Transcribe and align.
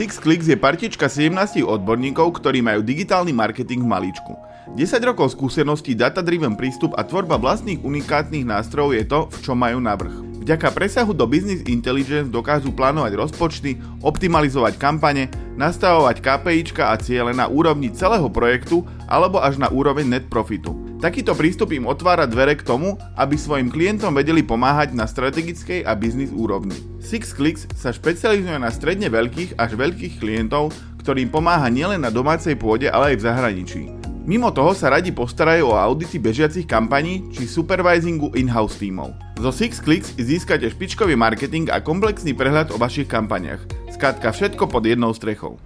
SixClicks 0.00 0.48
je 0.48 0.56
partička 0.56 1.12
17 1.12 1.60
odborníkov, 1.60 2.40
ktorí 2.40 2.64
majú 2.64 2.80
digitálny 2.80 3.36
marketing 3.36 3.84
v 3.84 3.92
maličku. 3.92 4.32
10 4.72 4.96
rokov 5.04 5.36
skúseností, 5.36 5.92
data-driven 5.92 6.56
prístup 6.56 6.96
a 6.96 7.04
tvorba 7.04 7.36
vlastných 7.36 7.84
unikátnych 7.84 8.48
nástrojov 8.48 8.96
je 8.96 9.04
to, 9.04 9.20
v 9.28 9.38
čom 9.44 9.60
majú 9.60 9.76
navrh. 9.76 10.29
Vďaka 10.50 10.74
presahu 10.74 11.14
do 11.14 11.30
business 11.30 11.62
intelligence 11.70 12.26
dokážu 12.26 12.74
plánovať 12.74 13.14
rozpočty, 13.14 13.78
optimalizovať 14.02 14.82
kampane, 14.82 15.30
nastavovať 15.54 16.18
KPIčka 16.18 16.90
a 16.90 16.98
ciele 16.98 17.30
na 17.30 17.46
úrovni 17.46 17.86
celého 17.94 18.26
projektu 18.26 18.82
alebo 19.06 19.38
až 19.38 19.62
na 19.62 19.70
úroveň 19.70 20.10
net 20.10 20.26
profitu. 20.26 20.74
Takýto 20.98 21.38
prístup 21.38 21.70
im 21.70 21.86
otvára 21.86 22.26
dvere 22.26 22.58
k 22.58 22.66
tomu, 22.66 22.98
aby 23.14 23.38
svojim 23.38 23.70
klientom 23.70 24.10
vedeli 24.10 24.42
pomáhať 24.42 24.90
na 24.90 25.06
strategickej 25.06 25.86
a 25.86 25.94
biznis 25.94 26.34
úrovni. 26.34 26.74
SixClicks 26.98 27.70
sa 27.78 27.94
špecializuje 27.94 28.58
na 28.58 28.74
stredne 28.74 29.06
veľkých 29.06 29.54
až 29.54 29.78
veľkých 29.78 30.18
klientov, 30.18 30.74
ktorým 30.98 31.30
pomáha 31.30 31.70
nielen 31.70 32.02
na 32.02 32.10
domácej 32.10 32.58
pôde, 32.58 32.90
ale 32.90 33.14
aj 33.14 33.22
v 33.22 33.22
zahraničí. 33.22 33.99
Mimo 34.30 34.54
toho 34.54 34.78
sa 34.78 34.94
radi 34.94 35.10
postarajú 35.10 35.74
o 35.74 35.74
audity 35.74 36.22
bežiacich 36.22 36.62
kampaní 36.62 37.34
či 37.34 37.50
supervisingu 37.50 38.30
in-house 38.38 38.78
tímov. 38.78 39.10
Zo 39.42 39.50
SixClicks 39.50 40.14
získate 40.22 40.70
špičkový 40.70 41.18
marketing 41.18 41.66
a 41.66 41.82
komplexný 41.82 42.30
prehľad 42.38 42.70
o 42.70 42.78
vašich 42.78 43.10
kampaniach. 43.10 43.58
Skrátka 43.90 44.30
všetko 44.30 44.70
pod 44.70 44.86
jednou 44.86 45.10
strechou. 45.18 45.58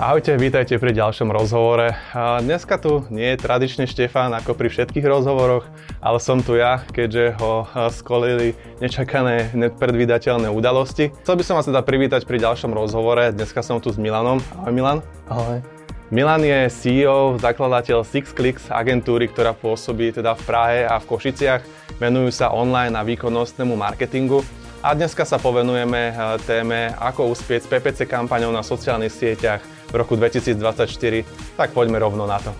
Ahojte, 0.00 0.40
vítajte 0.40 0.80
pri 0.80 0.96
ďalšom 0.96 1.28
rozhovore. 1.28 1.92
Dneska 2.16 2.80
tu 2.80 3.04
nie 3.12 3.36
je 3.36 3.44
tradične 3.44 3.84
Štefán 3.84 4.32
ako 4.32 4.56
pri 4.56 4.72
všetkých 4.72 5.04
rozhovoroch, 5.04 5.68
ale 6.00 6.16
som 6.16 6.40
tu 6.40 6.56
ja, 6.56 6.80
keďže 6.96 7.36
ho 7.44 7.68
skolili 7.92 8.56
nečakané, 8.80 9.52
nepredvídateľné 9.52 10.48
udalosti. 10.48 11.12
Chcel 11.28 11.36
by 11.36 11.44
som 11.44 11.60
vás 11.60 11.68
teda 11.68 11.84
privítať 11.84 12.24
pri 12.24 12.40
ďalšom 12.40 12.72
rozhovore. 12.72 13.36
Dneska 13.36 13.60
som 13.60 13.84
tu 13.84 13.92
s 13.92 14.00
Milanom. 14.00 14.40
Ahoj 14.64 14.72
Milan. 14.72 15.04
Ahoj. 15.28 15.75
Milan 16.06 16.38
je 16.46 16.70
CEO, 16.70 17.34
zakladateľ 17.34 18.06
SixClicks 18.06 18.70
agentúry, 18.70 19.26
ktorá 19.26 19.50
pôsobí 19.50 20.14
teda 20.14 20.38
v 20.38 20.42
Prahe 20.46 20.78
a 20.86 21.02
v 21.02 21.08
Košiciach. 21.10 21.66
Venujú 21.98 22.30
sa 22.30 22.54
online 22.54 22.94
a 22.94 23.02
výkonnostnému 23.02 23.74
marketingu. 23.74 24.46
A 24.86 24.94
dneska 24.94 25.26
sa 25.26 25.34
povenujeme 25.42 26.14
téme, 26.46 26.94
ako 27.02 27.34
uspieť 27.34 27.66
s 27.66 27.70
PPC 27.74 27.98
kampaňou 28.06 28.54
na 28.54 28.62
sociálnych 28.62 29.10
sieťach, 29.10 29.58
v 29.90 29.94
roku 29.98 30.14
2024, 30.14 31.26
tak 31.58 31.74
poďme 31.74 31.98
rovno 31.98 32.22
na 32.22 32.38
to. 32.38 32.54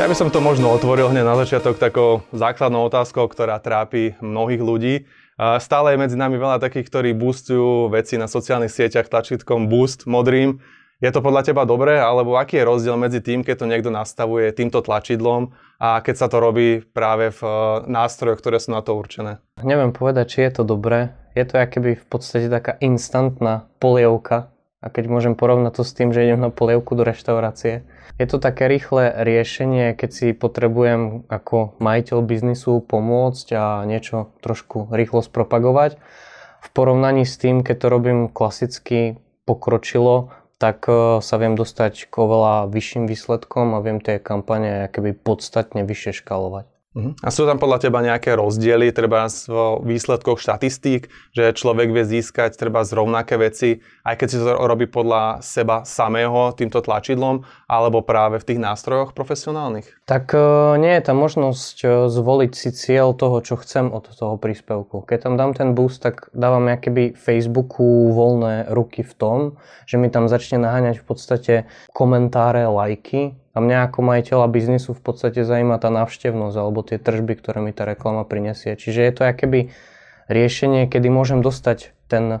Ja 0.00 0.08
by 0.08 0.16
som 0.16 0.32
to 0.32 0.40
možno 0.40 0.72
otvoril 0.72 1.12
hneď 1.12 1.28
na 1.28 1.36
začiatok 1.44 1.76
takou 1.76 2.24
základnou 2.32 2.88
otázkou, 2.88 3.28
ktorá 3.28 3.60
trápi 3.60 4.16
mnohých 4.24 4.62
ľudí. 4.64 4.94
Stále 5.38 5.96
je 5.96 6.02
medzi 6.02 6.16
nami 6.16 6.36
veľa 6.36 6.60
takých, 6.60 6.88
ktorí 6.88 7.10
boostujú 7.16 7.88
veci 7.88 8.20
na 8.20 8.28
sociálnych 8.28 8.72
sieťach 8.72 9.08
tlačítkom 9.08 9.66
boost 9.66 10.04
modrým. 10.04 10.60
Je 11.02 11.10
to 11.10 11.18
podľa 11.18 11.50
teba 11.50 11.66
dobré, 11.66 11.98
alebo 11.98 12.38
aký 12.38 12.62
je 12.62 12.68
rozdiel 12.68 12.94
medzi 12.94 13.18
tým, 13.18 13.42
keď 13.42 13.56
to 13.58 13.66
niekto 13.66 13.90
nastavuje 13.90 14.54
týmto 14.54 14.86
tlačidlom 14.86 15.50
a 15.82 15.98
keď 15.98 16.14
sa 16.14 16.26
to 16.30 16.38
robí 16.38 16.78
práve 16.94 17.34
v 17.34 17.42
nástrojoch, 17.90 18.38
ktoré 18.38 18.62
sú 18.62 18.70
na 18.70 18.86
to 18.86 18.94
určené? 18.94 19.42
Neviem 19.66 19.90
povedať, 19.90 20.24
či 20.30 20.38
je 20.46 20.62
to 20.62 20.62
dobré 20.62 21.10
je 21.32 21.44
to 21.48 21.56
akéby 21.56 21.96
v 21.96 22.06
podstate 22.06 22.52
taká 22.52 22.76
instantná 22.84 23.68
polievka. 23.80 24.51
A 24.82 24.90
keď 24.90 25.06
môžem 25.06 25.38
porovnať 25.38 25.78
to 25.78 25.82
s 25.86 25.94
tým, 25.94 26.10
že 26.10 26.26
idem 26.26 26.42
na 26.42 26.50
polievku 26.50 26.98
do 26.98 27.06
reštaurácie, 27.06 27.86
je 28.18 28.26
to 28.28 28.42
také 28.42 28.68
rýchle 28.68 29.14
riešenie, 29.24 29.94
keď 29.94 30.10
si 30.10 30.26
potrebujem 30.34 31.24
ako 31.30 31.78
majiteľ 31.80 32.18
biznisu 32.20 32.82
pomôcť 32.84 33.46
a 33.56 33.64
niečo 33.88 34.34
trošku 34.42 34.90
rýchlo 34.92 35.22
spropagovať. 35.22 35.96
V 36.62 36.68
porovnaní 36.74 37.22
s 37.24 37.38
tým, 37.38 37.62
keď 37.62 37.76
to 37.78 37.86
robím 37.88 38.20
klasicky 38.26 39.16
pokročilo, 39.46 40.34
tak 40.62 40.86
e, 40.86 41.18
sa 41.18 41.36
viem 41.42 41.58
dostať 41.58 42.06
k 42.06 42.14
oveľa 42.14 42.70
vyšším 42.70 43.10
výsledkom 43.10 43.74
a 43.74 43.82
viem 43.82 43.98
tie 43.98 44.22
kampane 44.22 44.86
keby 44.94 45.18
podstatne 45.18 45.82
vyššie 45.82 46.22
škalovať. 46.22 46.71
A 46.94 47.28
sú 47.32 47.48
tam 47.48 47.56
podľa 47.56 47.88
teba 47.88 48.04
nejaké 48.04 48.36
rozdiely, 48.36 48.92
treba 48.92 49.24
v 49.24 49.80
výsledkoch 49.80 50.36
štatistík, 50.36 51.08
že 51.32 51.56
človek 51.56 51.88
vie 51.88 52.04
získať 52.04 52.60
treba 52.60 52.84
z 52.84 52.92
rovnaké 52.92 53.40
veci, 53.40 53.80
aj 54.04 54.14
keď 54.20 54.28
si 54.28 54.36
to 54.36 54.52
robí 54.60 54.84
podľa 54.84 55.40
seba 55.40 55.88
samého 55.88 56.52
týmto 56.52 56.84
tlačidlom, 56.84 57.48
alebo 57.64 58.04
práve 58.04 58.44
v 58.44 58.46
tých 58.52 58.60
nástrojoch 58.60 59.16
profesionálnych? 59.16 59.88
Tak 60.04 60.36
uh, 60.36 60.76
nie 60.76 60.92
je 61.00 61.02
tam 61.08 61.16
možnosť 61.16 61.76
uh, 61.80 61.90
zvoliť 62.12 62.52
si 62.52 62.68
cieľ 62.76 63.16
toho, 63.16 63.40
čo 63.40 63.56
chcem 63.56 63.88
od 63.88 64.12
toho 64.12 64.36
príspevku. 64.36 65.08
Keď 65.08 65.32
tam 65.32 65.34
dám 65.40 65.56
ten 65.56 65.72
boost, 65.72 66.04
tak 66.04 66.28
dávam 66.36 66.68
keby 66.68 67.16
Facebooku 67.16 68.12
voľné 68.12 68.68
ruky 68.68 69.00
v 69.00 69.14
tom, 69.16 69.38
že 69.88 69.96
mi 69.96 70.12
tam 70.12 70.28
začne 70.28 70.60
naháňať 70.60 71.00
v 71.00 71.06
podstate 71.08 71.54
komentáre, 71.96 72.68
lajky, 72.68 73.41
a 73.52 73.60
mňa 73.60 73.92
ako 73.92 74.00
majiteľa 74.00 74.46
biznisu 74.48 74.96
v 74.96 75.02
podstate 75.04 75.44
zaujíma 75.44 75.76
tá 75.76 75.92
návštevnosť 75.92 76.56
alebo 76.56 76.80
tie 76.80 76.96
tržby, 76.96 77.36
ktoré 77.36 77.60
mi 77.60 77.76
tá 77.76 77.84
reklama 77.84 78.24
prinesie. 78.24 78.72
Čiže 78.72 79.00
je 79.04 79.12
to 79.12 79.22
akéby 79.28 79.60
riešenie, 80.32 80.88
kedy 80.88 81.12
môžem 81.12 81.44
dostať 81.44 81.92
ten 82.08 82.40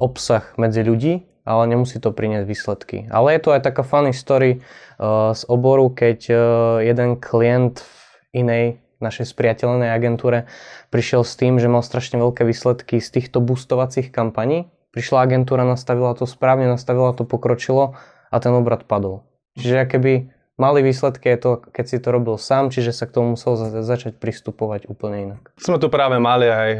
obsah 0.00 0.48
medzi 0.56 0.80
ľudí, 0.80 1.28
ale 1.44 1.68
nemusí 1.68 2.00
to 2.00 2.08
priniesť 2.08 2.46
výsledky. 2.48 2.96
Ale 3.12 3.36
je 3.36 3.40
to 3.44 3.52
aj 3.52 3.60
taká 3.68 3.84
funny 3.84 4.16
story 4.16 4.64
uh, 4.96 5.36
z 5.36 5.44
oboru, 5.52 5.92
keď 5.92 6.18
uh, 6.32 6.38
jeden 6.80 7.20
klient 7.20 7.84
v 7.84 8.00
inej 8.40 8.64
našej 9.04 9.28
spriateľnej 9.28 9.92
agentúre 9.92 10.48
prišiel 10.88 11.28
s 11.28 11.36
tým, 11.36 11.60
že 11.60 11.68
mal 11.68 11.84
strašne 11.84 12.16
veľké 12.16 12.48
výsledky 12.48 12.96
z 13.04 13.08
týchto 13.12 13.44
boostovacích 13.44 14.08
kampaní. 14.08 14.72
Prišla 14.96 15.28
agentúra, 15.28 15.68
nastavila 15.68 16.16
to 16.16 16.24
správne, 16.24 16.70
nastavila 16.70 17.12
to, 17.12 17.28
pokročilo 17.28 17.98
a 18.32 18.36
ten 18.40 18.54
obrad 18.56 18.88
padol. 18.88 19.26
Čiže 19.54 19.86
keby 19.86 20.12
mali 20.54 20.86
výsledky 20.86 21.34
je 21.34 21.38
to, 21.38 21.50
keď 21.66 21.84
si 21.86 21.98
to 21.98 22.08
robil 22.14 22.38
sám, 22.38 22.70
čiže 22.70 22.94
sa 22.94 23.10
k 23.10 23.14
tomu 23.18 23.34
musel 23.34 23.58
začať 23.82 24.18
pristupovať 24.22 24.86
úplne 24.86 25.30
inak. 25.30 25.50
Sme 25.58 25.82
tu 25.82 25.90
práve 25.90 26.18
mali 26.22 26.46
aj 26.46 26.70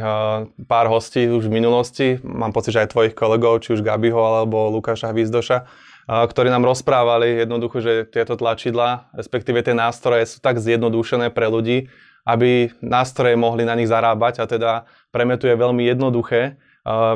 pár 0.63 0.87
hostí 0.87 1.27
už 1.27 1.51
v 1.51 1.55
minulosti, 1.59 2.07
mám 2.23 2.55
pocit, 2.55 2.71
že 2.71 2.87
aj 2.87 2.95
tvojich 2.95 3.15
kolegov, 3.15 3.59
či 3.63 3.75
už 3.75 3.83
Gabiho 3.83 4.19
alebo 4.19 4.71
Lukáša 4.71 5.11
Hvizdoša, 5.11 5.67
ktorí 6.07 6.47
nám 6.53 6.63
rozprávali 6.63 7.43
jednoducho, 7.43 7.83
že 7.83 8.07
tieto 8.07 8.39
tlačidla, 8.39 9.11
respektíve 9.11 9.59
tie 9.59 9.75
nástroje 9.75 10.23
sú 10.29 10.37
tak 10.39 10.61
zjednodušené 10.61 11.33
pre 11.35 11.51
ľudí, 11.51 11.91
aby 12.23 12.71
nástroje 12.79 13.35
mohli 13.35 13.67
na 13.67 13.75
nich 13.75 13.91
zarábať 13.91 14.39
a 14.39 14.45
teda 14.47 14.71
pre 15.11 15.27
mňa 15.27 15.37
tu 15.37 15.45
je 15.51 15.55
veľmi 15.57 15.83
jednoduché 15.83 16.57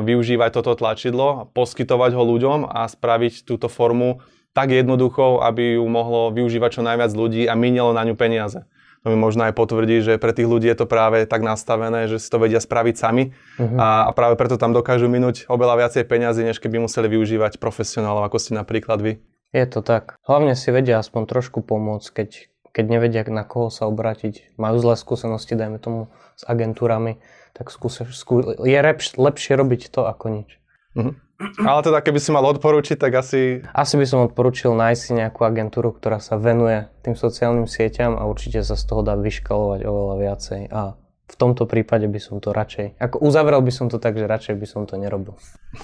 využívať 0.02 0.50
toto 0.50 0.74
tlačidlo, 0.74 1.54
poskytovať 1.54 2.10
ho 2.18 2.22
ľuďom 2.26 2.66
a 2.66 2.84
spraviť 2.90 3.46
túto 3.46 3.70
formu 3.70 4.20
tak 4.50 4.74
jednoduchou, 4.74 5.42
aby 5.46 5.78
ju 5.78 5.84
mohlo 5.86 6.34
využívať 6.34 6.80
čo 6.80 6.82
najviac 6.82 7.12
ľudí 7.14 7.46
a 7.46 7.54
minelo 7.54 7.94
na 7.94 8.02
ňu 8.02 8.18
peniaze. 8.18 8.66
To 9.00 9.08
mi 9.08 9.16
možno 9.16 9.48
aj 9.48 9.56
potvrdí, 9.56 10.04
že 10.04 10.20
pre 10.20 10.36
tých 10.36 10.44
ľudí 10.44 10.68
je 10.68 10.76
to 10.76 10.84
práve 10.84 11.24
tak 11.24 11.40
nastavené, 11.40 12.04
že 12.04 12.20
si 12.20 12.28
to 12.28 12.36
vedia 12.36 12.60
spraviť 12.60 12.94
sami 13.00 13.32
uh-huh. 13.56 13.78
a, 13.80 13.88
a 14.04 14.10
práve 14.12 14.36
preto 14.36 14.60
tam 14.60 14.76
dokážu 14.76 15.08
minúť 15.08 15.48
oveľa 15.48 15.86
viacej 15.86 16.04
peniazy, 16.04 16.44
než 16.44 16.60
keby 16.60 16.84
museli 16.84 17.08
využívať 17.08 17.56
profesionálov, 17.56 18.28
ako 18.28 18.36
ste 18.36 18.52
napríklad 18.60 19.00
vy. 19.00 19.12
Je 19.56 19.64
to 19.64 19.80
tak. 19.80 20.20
Hlavne 20.28 20.52
si 20.52 20.68
vedia 20.68 21.00
aspoň 21.00 21.26
trošku 21.26 21.64
pomôcť, 21.64 22.08
keď, 22.12 22.30
keď 22.76 22.84
nevedia, 22.86 23.22
na 23.24 23.42
koho 23.42 23.72
sa 23.72 23.88
obrátiť. 23.88 24.54
Majú 24.60 24.76
zlé 24.78 24.94
skúsenosti, 25.00 25.56
dajme 25.56 25.80
tomu, 25.80 26.12
s 26.36 26.44
agentúrami, 26.44 27.24
tak 27.56 27.72
skúse, 27.72 28.04
skú, 28.12 28.52
je 28.52 28.78
lepš, 28.78 29.16
lepšie 29.16 29.56
robiť 29.56 29.88
to 29.88 30.04
ako 30.04 30.26
nič. 30.28 30.60
Uh-huh. 30.92 31.16
Ale 31.40 31.80
teda 31.80 32.04
keby 32.04 32.20
si 32.20 32.30
mal 32.30 32.44
odporúčiť, 32.44 33.00
tak 33.00 33.16
asi... 33.16 33.64
Asi 33.72 33.96
by 33.96 34.04
som 34.04 34.28
odporúčil 34.28 34.76
nájsť 34.76 35.00
si 35.00 35.12
nejakú 35.16 35.40
agentúru, 35.48 35.96
ktorá 35.96 36.20
sa 36.20 36.36
venuje 36.36 36.84
tým 37.00 37.16
sociálnym 37.16 37.64
sieťam 37.64 38.20
a 38.20 38.28
určite 38.28 38.60
sa 38.60 38.76
z 38.76 38.84
toho 38.84 39.00
dá 39.00 39.16
vyškalovať 39.16 39.80
oveľa 39.88 40.16
viacej. 40.20 40.60
A 40.68 41.00
v 41.30 41.36
tomto 41.38 41.64
prípade 41.64 42.10
by 42.10 42.20
som 42.20 42.42
to 42.42 42.52
radšej... 42.52 43.00
Ako 43.00 43.22
uzavrel 43.22 43.62
by 43.64 43.72
som 43.72 43.86
to 43.88 44.02
tak, 44.02 44.18
že 44.18 44.26
radšej 44.28 44.54
by 44.58 44.66
som 44.66 44.82
to 44.84 44.98
nerobil. 45.00 45.38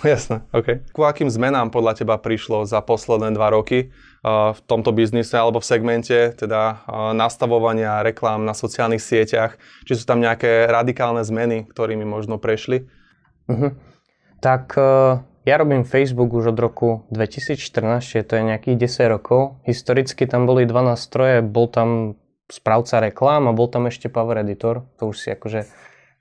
Jasné, 0.04 0.44
OK. 0.52 0.84
Ku 0.92 1.06
akým 1.06 1.30
zmenám 1.30 1.72
podľa 1.72 2.04
teba 2.04 2.18
prišlo 2.18 2.66
za 2.66 2.82
posledné 2.82 3.32
dva 3.32 3.54
roky 3.54 3.94
uh, 4.26 4.52
v 4.52 4.60
tomto 4.66 4.90
biznise 4.90 5.38
alebo 5.38 5.62
v 5.62 5.68
segmente, 5.70 6.34
teda 6.34 6.84
uh, 6.84 7.16
nastavovania 7.16 8.02
reklám 8.02 8.42
na 8.42 8.52
sociálnych 8.52 9.00
sieťach? 9.00 9.56
Či 9.86 10.02
sú 10.02 10.04
tam 10.04 10.18
nejaké 10.18 10.66
radikálne 10.66 11.22
zmeny, 11.22 11.64
ktorými 11.70 12.04
možno 12.04 12.36
prešli? 12.36 12.90
Uh-huh. 13.48 13.72
Tak... 14.42 14.76
Uh 14.76 15.35
ja 15.46 15.54
robím 15.56 15.86
Facebook 15.86 16.34
už 16.34 16.52
od 16.52 16.58
roku 16.58 17.06
2014, 17.14 18.02
čiže 18.02 18.26
to 18.26 18.32
je 18.36 18.42
nejakých 18.42 18.76
10 18.90 19.14
rokov. 19.14 19.62
Historicky 19.62 20.26
tam 20.26 20.44
boli 20.44 20.66
dva 20.66 20.82
nástroje, 20.82 21.40
bol 21.40 21.70
tam 21.70 22.18
správca 22.50 22.98
reklám 22.98 23.46
a 23.46 23.56
bol 23.56 23.70
tam 23.70 23.86
ešte 23.86 24.10
Power 24.10 24.42
Editor. 24.42 24.82
To 24.98 25.14
už 25.14 25.16
si 25.16 25.28
akože 25.30 25.70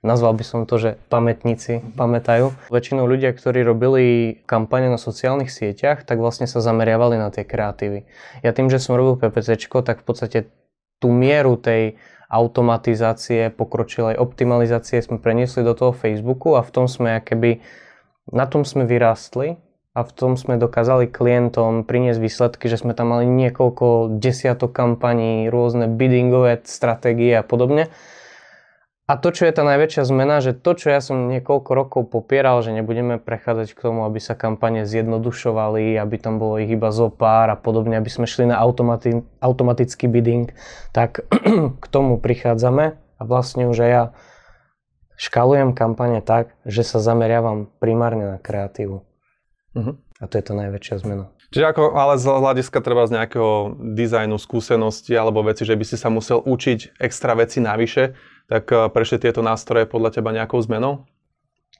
nazval 0.06 0.38
by 0.38 0.44
som 0.46 0.60
to, 0.70 0.78
že 0.78 0.90
pamätníci 1.10 1.82
pamätajú. 1.98 2.54
Väčšinou 2.70 3.10
ľudia, 3.10 3.34
ktorí 3.34 3.66
robili 3.66 4.38
kampane 4.46 4.86
na 4.86 4.98
sociálnych 5.02 5.50
sieťach, 5.50 6.06
tak 6.06 6.22
vlastne 6.22 6.46
sa 6.46 6.62
zameriavali 6.62 7.18
na 7.18 7.34
tie 7.34 7.42
kreatívy. 7.42 8.06
Ja 8.46 8.54
tým, 8.54 8.70
že 8.70 8.78
som 8.78 8.94
robil 8.94 9.18
PPC, 9.18 9.58
tak 9.82 10.02
v 10.02 10.06
podstate 10.06 10.38
tú 11.02 11.10
mieru 11.10 11.58
tej 11.58 11.98
automatizácie, 12.26 13.54
pokročilej 13.54 14.18
optimalizácie 14.18 14.98
sme 14.98 15.22
preniesli 15.22 15.62
do 15.62 15.74
toho 15.78 15.94
Facebooku 15.94 16.58
a 16.58 16.62
v 16.62 16.70
tom 16.74 16.86
sme 16.90 17.22
keby, 17.22 17.62
na 18.32 18.46
tom 18.46 18.66
sme 18.66 18.82
vyrástli 18.86 19.58
a 19.96 20.04
v 20.04 20.10
tom 20.12 20.36
sme 20.36 20.60
dokázali 20.60 21.08
klientom 21.08 21.86
priniesť 21.86 22.20
výsledky, 22.20 22.68
že 22.68 22.76
sme 22.76 22.92
tam 22.92 23.16
mali 23.16 23.24
niekoľko 23.24 24.18
desiatok 24.20 24.76
kampaní, 24.76 25.48
rôzne 25.48 25.88
biddingové 25.88 26.60
stratégie 26.68 27.32
a 27.32 27.40
podobne. 27.40 27.88
A 29.06 29.14
to, 29.14 29.30
čo 29.30 29.46
je 29.46 29.54
tá 29.54 29.62
najväčšia 29.62 30.02
zmena, 30.02 30.42
že 30.42 30.50
to, 30.50 30.74
čo 30.74 30.90
ja 30.90 30.98
som 30.98 31.30
niekoľko 31.30 31.70
rokov 31.78 32.02
popieral, 32.10 32.58
že 32.66 32.74
nebudeme 32.74 33.22
prechádzať 33.22 33.78
k 33.78 33.82
tomu, 33.86 34.02
aby 34.02 34.18
sa 34.18 34.34
kampane 34.34 34.82
zjednodušovali, 34.82 35.94
aby 35.94 36.16
tam 36.18 36.42
bolo 36.42 36.58
ich 36.58 36.74
iba 36.74 36.90
zo 36.90 37.06
pár 37.06 37.54
a 37.54 37.56
podobne, 37.56 37.94
aby 37.94 38.10
sme 38.10 38.26
šli 38.26 38.50
na 38.50 38.58
automati- 38.58 39.22
automatický 39.38 40.10
bidding, 40.10 40.50
tak 40.90 41.22
k 41.82 41.86
tomu 41.86 42.18
prichádzame 42.18 42.98
a 42.98 43.22
vlastne 43.22 43.70
už 43.70 43.78
aj 43.78 43.90
ja 43.94 44.04
škalujem 45.16 45.72
kampane 45.72 46.20
tak, 46.20 46.54
že 46.68 46.84
sa 46.84 47.00
zameriavam 47.00 47.68
primárne 47.80 48.36
na 48.36 48.38
kreatívu. 48.38 49.02
Uh-huh. 49.76 49.94
A 50.20 50.24
to 50.28 50.40
je 50.40 50.44
tá 50.44 50.54
najväčšia 50.56 50.96
zmena. 51.04 51.28
Čiže 51.52 51.72
ako, 51.72 51.82
ale 51.94 52.18
z 52.18 52.26
hľadiska 52.26 52.78
treba 52.82 53.06
z 53.06 53.20
nejakého 53.20 53.78
dizajnu, 53.96 54.36
skúsenosti 54.36 55.14
alebo 55.14 55.46
veci, 55.46 55.62
že 55.62 55.78
by 55.78 55.84
si 55.86 55.96
sa 55.96 56.10
musel 56.10 56.42
učiť 56.42 56.98
extra 56.98 57.38
veci 57.38 57.62
navyše, 57.62 58.18
tak 58.50 58.66
eh, 58.72 58.90
prešli 58.90 59.22
tieto 59.22 59.40
nástroje 59.40 59.86
podľa 59.86 60.20
teba 60.20 60.34
nejakou 60.34 60.58
zmenou? 60.58 61.06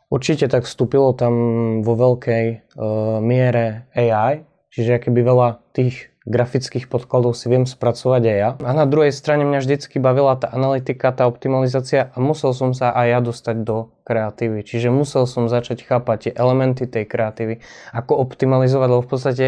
Určite 0.06 0.46
tak 0.46 0.70
vstúpilo 0.70 1.18
tam 1.18 1.34
vo 1.82 1.98
veľkej 1.98 2.78
uh, 2.78 3.18
miere 3.18 3.90
AI, 3.90 4.46
čiže 4.70 5.02
keby 5.02 5.18
veľa 5.18 5.48
tých 5.74 6.14
grafických 6.26 6.90
podkladov 6.90 7.38
si 7.38 7.46
viem 7.46 7.64
spracovať 7.64 8.22
aj 8.26 8.36
ja. 8.36 8.50
A 8.66 8.70
na 8.74 8.82
druhej 8.82 9.14
strane 9.14 9.46
mňa 9.46 9.62
vždycky 9.62 10.02
bavila 10.02 10.34
tá 10.34 10.50
analytika, 10.50 11.14
tá 11.14 11.30
optimalizácia 11.30 12.10
a 12.10 12.16
musel 12.18 12.50
som 12.50 12.74
sa 12.74 12.90
aj 12.90 13.06
ja 13.06 13.20
dostať 13.22 13.56
do 13.62 13.94
kreatívy. 14.02 14.66
Čiže 14.66 14.90
musel 14.90 15.30
som 15.30 15.46
začať 15.46 15.86
chápať 15.86 16.18
tie 16.28 16.32
elementy 16.34 16.90
tej 16.90 17.06
kreatívy, 17.06 17.62
ako 17.94 18.18
optimalizovať, 18.26 18.88
lebo 18.90 19.02
v 19.06 19.10
podstate 19.10 19.46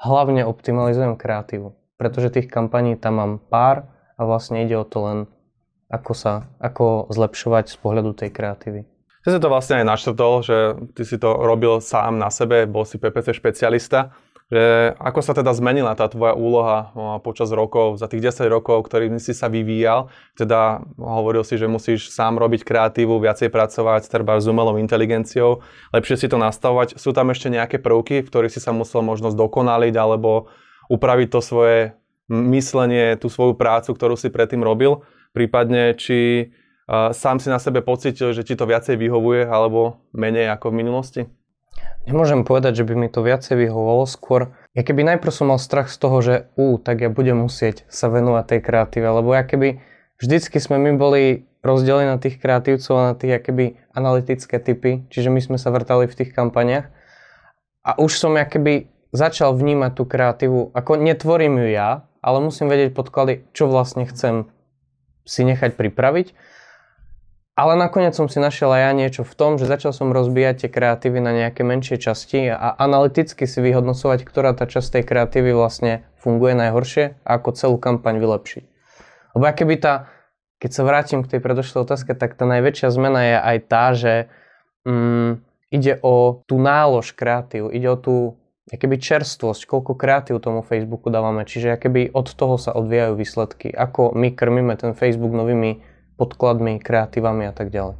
hlavne 0.00 0.48
optimalizujem 0.48 1.20
kreatívu. 1.20 1.76
Pretože 2.00 2.32
tých 2.32 2.48
kampaní 2.48 2.96
tam 2.96 3.20
mám 3.20 3.32
pár 3.36 3.84
a 4.16 4.24
vlastne 4.24 4.64
ide 4.64 4.80
o 4.80 4.88
to 4.88 5.04
len, 5.04 5.18
ako 5.92 6.16
sa, 6.16 6.48
ako 6.64 7.12
zlepšovať 7.12 7.68
z 7.68 7.76
pohľadu 7.76 8.16
tej 8.16 8.32
kreatívy. 8.32 8.88
Ty 9.20 9.36
si 9.36 9.40
to 9.44 9.52
vlastne 9.52 9.84
aj 9.84 9.90
naštrtol, 9.92 10.40
že 10.40 10.56
ty 10.96 11.04
si 11.04 11.20
to 11.20 11.28
robil 11.44 11.84
sám 11.84 12.16
na 12.16 12.32
sebe, 12.32 12.64
bol 12.64 12.88
si 12.88 12.96
PPC 12.96 13.36
špecialista 13.36 14.16
že 14.50 14.98
ako 14.98 15.22
sa 15.22 15.30
teda 15.30 15.54
zmenila 15.54 15.94
tá 15.94 16.10
tvoja 16.10 16.34
úloha 16.34 16.90
no, 16.98 17.22
počas 17.22 17.54
rokov, 17.54 18.02
za 18.02 18.10
tých 18.10 18.34
10 18.34 18.50
rokov, 18.50 18.82
ktorými 18.82 19.22
si 19.22 19.30
sa 19.30 19.46
vyvíjal, 19.46 20.10
teda 20.34 20.82
hovoril 20.98 21.46
si, 21.46 21.54
že 21.54 21.70
musíš 21.70 22.10
sám 22.10 22.34
robiť 22.34 22.66
kreatívu, 22.66 23.22
viacej 23.22 23.46
pracovať 23.46 24.10
treba 24.10 24.42
s 24.42 24.50
umelou 24.50 24.74
inteligenciou, 24.82 25.62
lepšie 25.94 26.18
si 26.18 26.26
to 26.26 26.34
nastavovať. 26.34 26.98
Sú 26.98 27.14
tam 27.14 27.30
ešte 27.30 27.46
nejaké 27.46 27.78
prvky, 27.78 28.26
v 28.26 28.28
ktorých 28.28 28.50
si 28.50 28.58
sa 28.58 28.74
musel 28.74 29.06
možno 29.06 29.30
zdokonaliť 29.30 29.94
alebo 29.94 30.50
upraviť 30.90 31.28
to 31.30 31.40
svoje 31.40 31.94
myslenie, 32.26 33.14
tú 33.22 33.30
svoju 33.30 33.54
prácu, 33.54 33.94
ktorú 33.94 34.18
si 34.18 34.34
predtým 34.34 34.66
robil, 34.66 35.06
prípadne 35.30 35.94
či 35.94 36.50
sám 36.90 37.38
si 37.38 37.46
na 37.46 37.62
sebe 37.62 37.86
pocitil, 37.86 38.34
že 38.34 38.42
ti 38.42 38.58
to 38.58 38.66
viacej 38.66 38.98
vyhovuje 38.98 39.46
alebo 39.46 40.02
menej 40.10 40.50
ako 40.50 40.74
v 40.74 40.78
minulosti? 40.82 41.22
Nemôžem 42.08 42.42
povedať, 42.42 42.82
že 42.82 42.86
by 42.88 42.94
mi 42.96 43.08
to 43.12 43.20
viacej 43.20 43.54
vyhovovalo 43.54 44.08
skôr. 44.08 44.56
Ja 44.72 44.82
keby 44.82 45.04
najprv 45.04 45.30
som 45.30 45.52
mal 45.52 45.60
strach 45.60 45.92
z 45.92 45.96
toho, 46.00 46.16
že 46.24 46.34
ú, 46.56 46.80
tak 46.80 47.04
ja 47.04 47.12
budem 47.12 47.44
musieť 47.44 47.84
sa 47.92 48.08
venovať 48.08 48.44
tej 48.56 48.60
kreatíve, 48.64 49.06
lebo 49.06 49.36
ja 49.36 49.44
keby 49.44 49.78
vždycky 50.16 50.58
sme 50.58 50.80
my 50.80 50.96
boli 50.96 51.46
rozdelení 51.60 52.08
na 52.08 52.16
tých 52.16 52.40
kreatívcov 52.40 52.94
a 52.96 53.08
na 53.12 53.14
tých 53.14 53.44
keby 53.44 53.76
analytické 53.92 54.56
typy, 54.58 55.04
čiže 55.12 55.28
my 55.28 55.40
sme 55.44 55.58
sa 55.60 55.68
vrtali 55.68 56.08
v 56.08 56.16
tých 56.16 56.32
kampaniach 56.32 56.88
a 57.84 58.00
už 58.00 58.16
som 58.16 58.32
keby 58.32 58.88
začal 59.12 59.52
vnímať 59.52 59.92
tú 59.92 60.04
kreatívu, 60.08 60.72
ako 60.72 60.98
netvorím 60.98 61.60
ju 61.62 61.68
ja, 61.74 62.08
ale 62.24 62.38
musím 62.40 62.72
vedieť 62.72 62.96
podklady, 62.96 63.44
čo 63.52 63.68
vlastne 63.68 64.08
chcem 64.08 64.48
si 65.28 65.44
nechať 65.44 65.76
pripraviť 65.76 66.32
ale 67.60 67.76
nakoniec 67.76 68.16
som 68.16 68.24
si 68.24 68.40
našiel 68.40 68.72
aj 68.72 68.82
ja 68.88 68.92
niečo 68.96 69.20
v 69.20 69.36
tom, 69.36 69.60
že 69.60 69.68
začal 69.68 69.92
som 69.92 70.16
rozbíjať 70.16 70.64
tie 70.64 70.70
kreatívy 70.72 71.20
na 71.20 71.36
nejaké 71.36 71.60
menšie 71.60 72.00
časti 72.00 72.48
a 72.48 72.72
analyticky 72.72 73.44
si 73.44 73.60
vyhodnocovať, 73.60 74.24
ktorá 74.24 74.56
tá 74.56 74.64
časť 74.64 74.96
tej 74.96 75.04
kreatívy 75.04 75.52
vlastne 75.52 76.08
funguje 76.24 76.56
najhoršie 76.56 77.20
a 77.20 77.30
ako 77.36 77.52
celú 77.52 77.76
kampaň 77.76 78.16
vylepšiť. 78.16 78.64
Lebo 79.36 79.44
keby 79.44 79.74
tá, 79.76 80.08
keď 80.56 80.70
sa 80.72 80.82
vrátim 80.88 81.20
k 81.20 81.36
tej 81.36 81.40
predošlej 81.44 81.84
otázke, 81.84 82.16
tak 82.16 82.32
tá 82.40 82.48
najväčšia 82.48 82.88
zmena 82.96 83.20
je 83.28 83.36
aj 83.36 83.56
tá, 83.68 83.84
že 83.92 84.14
mm, 84.88 85.30
ide 85.68 86.00
o 86.00 86.40
tú 86.48 86.56
nálož 86.56 87.12
kreatív, 87.12 87.68
ide 87.76 87.92
o 87.92 88.00
tú 88.00 88.40
keby 88.72 88.96
čerstvosť, 88.96 89.68
koľko 89.68 90.00
kreatív 90.00 90.40
tomu 90.40 90.64
Facebooku 90.64 91.12
dávame. 91.12 91.44
Čiže 91.44 91.76
keby 91.76 92.16
od 92.16 92.32
toho 92.32 92.56
sa 92.56 92.72
odvíjajú 92.72 93.20
výsledky. 93.20 93.68
Ako 93.68 94.16
my 94.16 94.32
krmíme 94.32 94.78
ten 94.80 94.94
Facebook 94.94 95.34
novými 95.34 95.89
podkladmi, 96.20 96.76
kreatívami 96.84 97.48
a 97.48 97.52
tak 97.56 97.72
ďalej. 97.72 97.96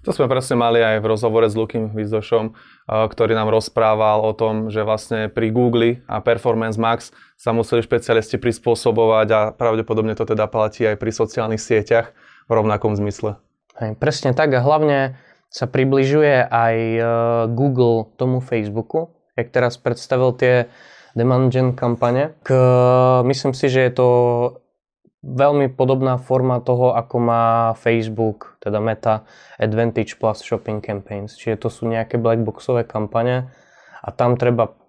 To 0.00 0.16
sme 0.16 0.32
presne 0.32 0.56
mali 0.56 0.80
aj 0.80 1.04
v 1.04 1.10
rozhovore 1.12 1.44
s 1.44 1.52
Lukým 1.52 1.92
Vizdošom, 1.92 2.56
ktorý 2.88 3.36
nám 3.36 3.52
rozprával 3.52 4.24
o 4.24 4.32
tom, 4.32 4.72
že 4.72 4.80
vlastne 4.80 5.28
pri 5.28 5.52
Google 5.52 6.00
a 6.08 6.24
Performance 6.24 6.80
Max 6.80 7.12
sa 7.36 7.52
museli 7.52 7.84
špecialisti 7.84 8.40
prispôsobovať 8.40 9.28
a 9.28 9.40
pravdepodobne 9.52 10.16
to 10.16 10.24
teda 10.24 10.48
platí 10.48 10.88
aj 10.88 10.96
pri 10.96 11.12
sociálnych 11.12 11.60
sieťach 11.60 12.16
v 12.48 12.50
rovnakom 12.50 12.96
zmysle. 12.96 13.36
Hej, 13.76 14.00
presne 14.00 14.32
tak 14.32 14.56
a 14.56 14.64
hlavne 14.64 15.20
sa 15.52 15.68
približuje 15.68 16.48
aj 16.48 16.74
e, 16.96 17.00
Google 17.52 18.08
tomu 18.16 18.40
Facebooku, 18.40 19.12
jak 19.36 19.52
teraz 19.52 19.76
predstavil 19.76 20.32
tie 20.32 20.54
demand 21.12 21.52
gen 21.52 21.76
kampane. 21.76 22.40
K, 22.40 22.56
myslím 23.28 23.52
si, 23.52 23.68
že 23.68 23.84
je 23.84 23.92
to 23.92 24.08
veľmi 25.20 25.72
podobná 25.76 26.16
forma 26.16 26.60
toho, 26.64 26.96
ako 26.96 27.16
má 27.20 27.46
Facebook, 27.76 28.56
teda 28.64 28.80
Meta 28.80 29.28
Advantage 29.60 30.16
Plus 30.16 30.40
Shopping 30.40 30.80
Campaigns. 30.80 31.36
Čiže 31.36 31.66
to 31.66 31.68
sú 31.68 31.88
nejaké 31.88 32.16
blackboxové 32.16 32.88
kampane 32.88 33.52
a 34.00 34.08
tam 34.12 34.40
treba 34.40 34.80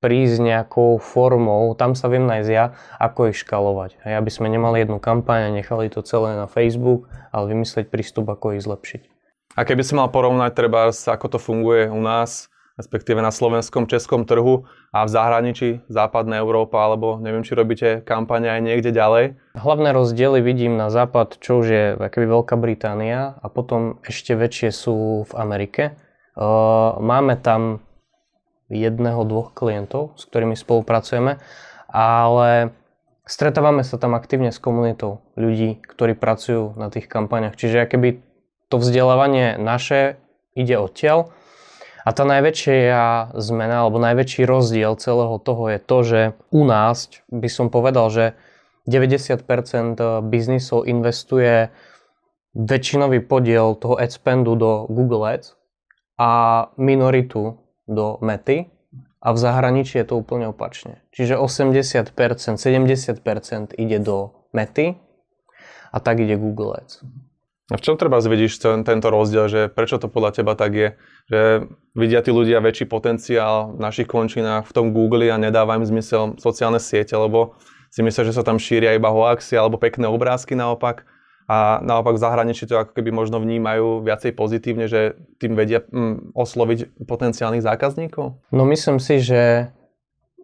prísť 0.00 0.40
nejakou 0.40 0.96
formou, 0.96 1.76
tam 1.76 1.92
sa 1.92 2.08
viem 2.08 2.24
nájsť 2.24 2.50
ja, 2.50 2.72
ako 2.96 3.30
ich 3.30 3.38
škalovať. 3.44 4.00
A 4.00 4.16
aby 4.16 4.32
sme 4.32 4.48
nemali 4.48 4.80
jednu 4.80 4.96
kampaň 4.96 5.52
a 5.52 5.54
nechali 5.54 5.92
to 5.92 6.00
celé 6.00 6.32
na 6.40 6.48
Facebook, 6.48 7.12
ale 7.28 7.52
vymyslieť 7.52 7.92
prístup, 7.92 8.32
ako 8.32 8.56
ich 8.56 8.64
zlepšiť. 8.64 9.02
A 9.58 9.66
keby 9.66 9.82
si 9.84 9.92
mal 9.92 10.08
porovnať 10.08 10.56
treba, 10.56 10.88
ako 10.88 11.26
to 11.36 11.38
funguje 11.42 11.92
u 11.92 12.00
nás, 12.00 12.48
respektíve 12.80 13.20
na 13.20 13.28
slovenskom, 13.28 13.84
českom 13.84 14.24
trhu 14.24 14.64
a 14.88 15.04
v 15.04 15.10
zahraničí, 15.12 15.84
západná 15.92 16.40
Európa, 16.40 16.80
alebo 16.80 17.20
neviem, 17.20 17.44
či 17.44 17.52
robíte 17.52 18.00
kampane 18.00 18.48
aj 18.48 18.60
niekde 18.64 18.90
ďalej? 18.90 19.36
Hlavné 19.52 19.92
rozdiely 19.92 20.40
vidím 20.40 20.80
na 20.80 20.88
západ, 20.88 21.36
čo 21.44 21.60
už 21.60 21.66
je 21.68 21.84
akoby 22.00 22.24
Veľká 22.24 22.56
Británia 22.56 23.36
a 23.38 23.46
potom 23.52 24.00
ešte 24.00 24.32
väčšie 24.32 24.72
sú 24.72 25.28
v 25.28 25.32
Amerike. 25.36 26.00
Máme 26.96 27.36
tam 27.36 27.84
jedného, 28.72 29.28
dvoch 29.28 29.52
klientov, 29.52 30.16
s 30.16 30.24
ktorými 30.24 30.56
spolupracujeme, 30.56 31.42
ale 31.90 32.70
stretávame 33.28 33.82
sa 33.82 34.00
tam 34.00 34.16
aktívne 34.16 34.54
s 34.54 34.62
komunitou 34.62 35.20
ľudí, 35.36 35.82
ktorí 35.84 36.16
pracujú 36.16 36.78
na 36.80 36.88
tých 36.88 37.10
kampaniach. 37.10 37.58
Čiže 37.58 37.84
akoby 37.90 38.24
to 38.70 38.78
vzdelávanie 38.78 39.58
naše 39.58 40.22
ide 40.54 40.78
odtiaľ, 40.78 41.34
a 42.00 42.10
tá 42.16 42.24
najväčšia 42.24 43.34
zmena 43.36 43.84
alebo 43.84 44.00
najväčší 44.00 44.48
rozdiel 44.48 44.96
celého 44.96 45.36
toho 45.40 45.68
je 45.68 45.78
to, 45.78 45.98
že 46.00 46.20
u 46.48 46.62
nás 46.64 47.12
by 47.28 47.48
som 47.52 47.68
povedal, 47.68 48.08
že 48.08 48.24
90% 48.88 49.44
biznisov 50.26 50.88
investuje 50.88 51.68
väčšinový 52.56 53.22
podiel 53.28 53.78
toho 53.78 54.00
ad 54.00 54.10
spendu 54.10 54.56
do 54.58 54.88
Google 54.90 55.38
Ads 55.38 55.54
a 56.18 56.30
minoritu 56.80 57.60
do 57.86 58.18
Mety 58.24 58.66
a 59.20 59.28
v 59.30 59.38
zahraničí 59.38 60.00
je 60.00 60.06
to 60.08 60.16
úplne 60.16 60.48
opačne. 60.48 61.04
Čiže 61.12 61.36
80%, 61.36 62.10
70% 62.56 63.76
ide 63.76 63.98
do 64.00 64.48
Mety 64.56 64.96
a 65.92 65.96
tak 66.00 66.24
ide 66.24 66.40
Google 66.40 66.80
Ads. 66.80 67.04
A 67.70 67.78
v 67.78 67.84
čom 67.86 67.94
treba 67.94 68.18
zvidíš 68.18 68.58
ten, 68.58 68.82
tento 68.82 69.08
rozdiel, 69.14 69.46
že 69.46 69.60
prečo 69.70 70.02
to 70.02 70.10
podľa 70.10 70.42
teba 70.42 70.58
tak 70.58 70.72
je? 70.74 70.88
Že 71.30 71.40
vidia 71.94 72.20
tí 72.20 72.34
ľudia 72.34 72.58
väčší 72.58 72.90
potenciál 72.90 73.74
v 73.74 73.78
našich 73.78 74.10
končinách 74.10 74.66
v 74.66 74.74
tom 74.74 74.86
Google 74.90 75.30
a 75.30 75.38
nedáva 75.38 75.78
im 75.78 75.86
zmysel 75.86 76.34
sociálne 76.42 76.82
siete, 76.82 77.14
lebo 77.14 77.54
si 77.94 78.02
myslia, 78.02 78.26
že 78.26 78.34
sa 78.34 78.42
tam 78.42 78.58
šíria 78.58 78.98
iba 78.98 79.14
hoaxy 79.14 79.54
alebo 79.54 79.78
pekné 79.78 80.10
obrázky 80.10 80.58
naopak. 80.58 81.06
A 81.50 81.82
naopak 81.82 82.14
v 82.14 82.22
zahraničí 82.22 82.62
to 82.70 82.78
ako 82.78 82.94
keby 82.94 83.10
možno 83.10 83.42
vnímajú 83.42 84.06
viacej 84.06 84.38
pozitívne, 84.38 84.86
že 84.86 85.18
tým 85.42 85.58
vedia 85.58 85.82
mm, 85.82 86.30
osloviť 86.30 87.02
potenciálnych 87.10 87.66
zákazníkov? 87.66 88.38
No 88.54 88.62
myslím 88.70 89.02
si, 89.02 89.18
že 89.18 89.74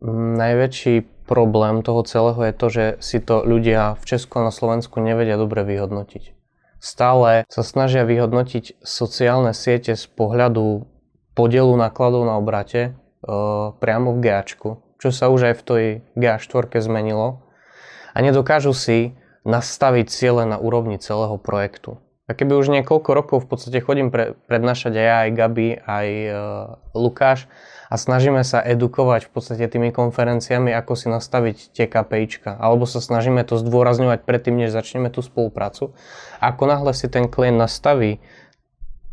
Najväčší 0.04 1.24
problém 1.24 1.80
toho 1.80 2.04
celého 2.04 2.36
je 2.44 2.52
to, 2.52 2.66
že 2.68 2.84
si 3.00 3.18
to 3.24 3.40
ľudia 3.48 3.96
v 3.96 4.04
Česku 4.04 4.44
a 4.44 4.46
na 4.46 4.52
Slovensku 4.52 5.00
nevedia 5.00 5.40
dobre 5.40 5.64
vyhodnotiť. 5.64 6.35
Stále 6.86 7.42
sa 7.50 7.66
snažia 7.66 8.06
vyhodnotiť 8.06 8.78
sociálne 8.78 9.50
siete 9.50 9.98
z 9.98 10.06
pohľadu 10.06 10.86
podielu 11.34 11.74
nákladov 11.74 12.22
na 12.22 12.38
obrate 12.38 12.80
e, 12.86 12.90
priamo 13.74 14.14
v 14.14 14.22
GAčku, 14.22 14.68
čo 15.02 15.10
sa 15.10 15.26
už 15.26 15.50
aj 15.50 15.54
v 15.58 15.62
tej 15.66 15.84
GA4 16.14 16.78
zmenilo 16.78 17.42
a 18.14 18.22
nedokážu 18.22 18.70
si 18.70 19.18
nastaviť 19.42 20.06
ciele 20.06 20.46
na 20.46 20.62
úrovni 20.62 21.02
celého 21.02 21.34
projektu. 21.42 21.98
A 22.30 22.38
keby 22.38 22.54
už 22.54 22.70
niekoľko 22.70 23.10
rokov 23.18 23.38
v 23.42 23.48
podstate 23.50 23.82
chodím 23.82 24.14
pre, 24.14 24.38
prednášať 24.46 24.94
aj 24.94 25.06
ja, 25.10 25.16
aj 25.26 25.30
Gabi, 25.34 25.70
aj 25.82 26.06
e, 26.06 26.30
Lukáš 26.94 27.50
a 27.86 27.94
snažíme 27.94 28.42
sa 28.42 28.58
edukovať 28.62 29.28
v 29.28 29.30
podstate 29.30 29.64
tými 29.70 29.94
konferenciami, 29.94 30.74
ako 30.74 30.92
si 30.98 31.06
nastaviť 31.06 31.56
tie 31.70 31.86
KPIčka. 31.86 32.58
Alebo 32.58 32.84
sa 32.84 32.98
snažíme 32.98 33.46
to 33.46 33.58
zdôrazňovať 33.58 34.26
predtým, 34.26 34.58
než 34.58 34.74
začneme 34.74 35.10
tú 35.10 35.22
spoluprácu. 35.22 35.94
Ako 36.42 36.66
náhle 36.66 36.90
si 36.94 37.06
ten 37.06 37.30
klient 37.30 37.58
nastaví, 37.58 38.18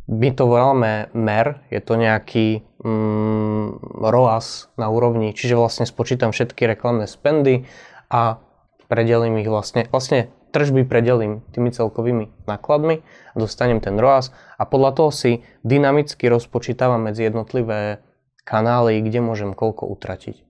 my 0.03 0.29
to 0.35 0.43
voláme 0.51 1.07
MER, 1.15 1.63
je 1.71 1.79
to 1.79 1.95
nejaký 1.95 2.59
mm, 2.83 4.03
ROAS 4.03 4.67
na 4.75 4.91
úrovni, 4.91 5.31
čiže 5.31 5.55
vlastne 5.55 5.87
spočítam 5.87 6.35
všetky 6.35 6.67
reklamné 6.67 7.07
spendy 7.07 7.63
a 8.11 8.43
predelím 8.91 9.39
ich 9.39 9.47
vlastne, 9.47 9.87
vlastne 9.87 10.27
tržby 10.51 10.83
predelím 10.83 11.41
tými 11.55 11.71
celkovými 11.71 12.45
nákladmi 12.45 12.99
a 13.31 13.35
dostanem 13.39 13.79
ten 13.79 13.95
ROAS 13.95 14.35
a 14.59 14.67
podľa 14.67 14.91
toho 14.91 15.09
si 15.15 15.31
dynamicky 15.63 16.27
rozpočítavam 16.27 17.07
medzi 17.07 17.23
jednotlivé 17.23 18.03
kanály, 18.43 18.99
kde 19.03 19.19
môžem 19.23 19.51
koľko 19.55 19.87
utratiť. 19.91 20.43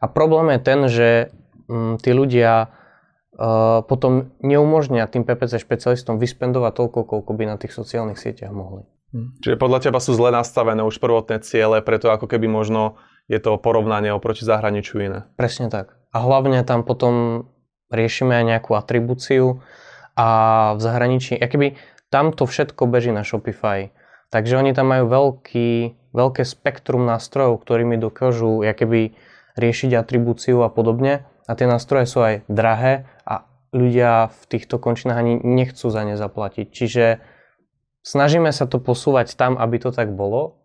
A 0.00 0.08
problém 0.08 0.56
je 0.56 0.60
ten, 0.60 0.80
že 0.88 1.08
mm, 1.68 2.04
tí 2.04 2.10
ľudia 2.12 2.68
uh, 2.68 3.80
potom 3.84 4.32
neumožnia 4.44 5.08
tým 5.08 5.24
PPC 5.24 5.60
špecialistom 5.60 6.20
vyspendovať 6.20 6.72
toľko, 6.76 6.98
koľko 7.04 7.30
by 7.32 7.44
na 7.48 7.56
tých 7.56 7.72
sociálnych 7.72 8.20
sieťach 8.20 8.52
mohli. 8.52 8.84
Hm. 9.16 9.40
Čiže 9.40 9.56
podľa 9.56 9.78
teba 9.88 9.98
sú 10.02 10.12
zle 10.12 10.34
nastavené 10.34 10.82
už 10.84 11.00
prvotné 11.00 11.40
ciele, 11.40 11.80
preto 11.80 12.12
ako 12.12 12.28
keby 12.28 12.50
možno 12.50 13.00
je 13.26 13.38
to 13.42 13.58
porovnanie 13.58 14.12
oproti 14.12 14.46
zahraničiu 14.46 14.96
iné. 15.02 15.18
Presne 15.34 15.72
tak. 15.72 15.96
A 16.14 16.22
hlavne 16.22 16.62
tam 16.62 16.86
potom 16.86 17.46
riešime 17.90 18.34
aj 18.42 18.44
nejakú 18.44 18.74
atribúciu 18.74 19.62
a 20.16 20.28
v 20.74 20.80
zahraničí, 20.80 21.38
keby 21.38 21.76
tam 22.08 22.32
to 22.32 22.46
všetko 22.46 22.86
beží 22.86 23.10
na 23.10 23.26
Shopify. 23.26 23.90
Takže 24.36 24.60
oni 24.60 24.76
tam 24.76 24.92
majú 24.92 25.08
veľký, 25.08 25.96
veľké 26.12 26.44
spektrum 26.44 27.08
nástrojov, 27.08 27.64
ktorými 27.64 27.96
dokážu 27.96 28.60
keby 28.60 29.16
riešiť 29.56 29.96
atribúciu 29.96 30.60
a 30.60 30.68
podobne. 30.68 31.24
A 31.48 31.56
tie 31.56 31.64
nástroje 31.64 32.04
sú 32.04 32.20
aj 32.20 32.44
drahé 32.44 33.08
a 33.24 33.48
ľudia 33.72 34.28
v 34.28 34.42
týchto 34.44 34.76
končinách 34.76 35.24
ani 35.24 35.40
nechcú 35.40 35.88
za 35.88 36.04
ne 36.04 36.20
zaplatiť. 36.20 36.68
Čiže 36.68 37.04
snažíme 38.04 38.52
sa 38.52 38.68
to 38.68 38.76
posúvať 38.76 39.40
tam, 39.40 39.56
aby 39.56 39.80
to 39.80 39.88
tak 39.88 40.12
bolo. 40.12 40.60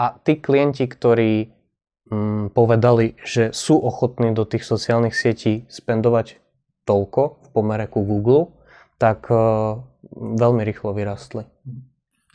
A 0.00 0.16
tí 0.16 0.40
klienti, 0.40 0.88
ktorí 0.88 1.52
mm, 2.08 2.56
povedali, 2.56 3.20
že 3.20 3.52
sú 3.52 3.76
ochotní 3.84 4.32
do 4.32 4.48
tých 4.48 4.64
sociálnych 4.64 5.12
sietí 5.12 5.68
spendovať 5.68 6.40
toľko 6.88 7.20
v 7.44 7.48
pomere 7.52 7.84
ku 7.84 8.00
Google, 8.00 8.56
tak 8.96 9.28
uh, 9.28 9.76
veľmi 10.16 10.64
rýchlo 10.64 10.96
vyrastli. 10.96 11.44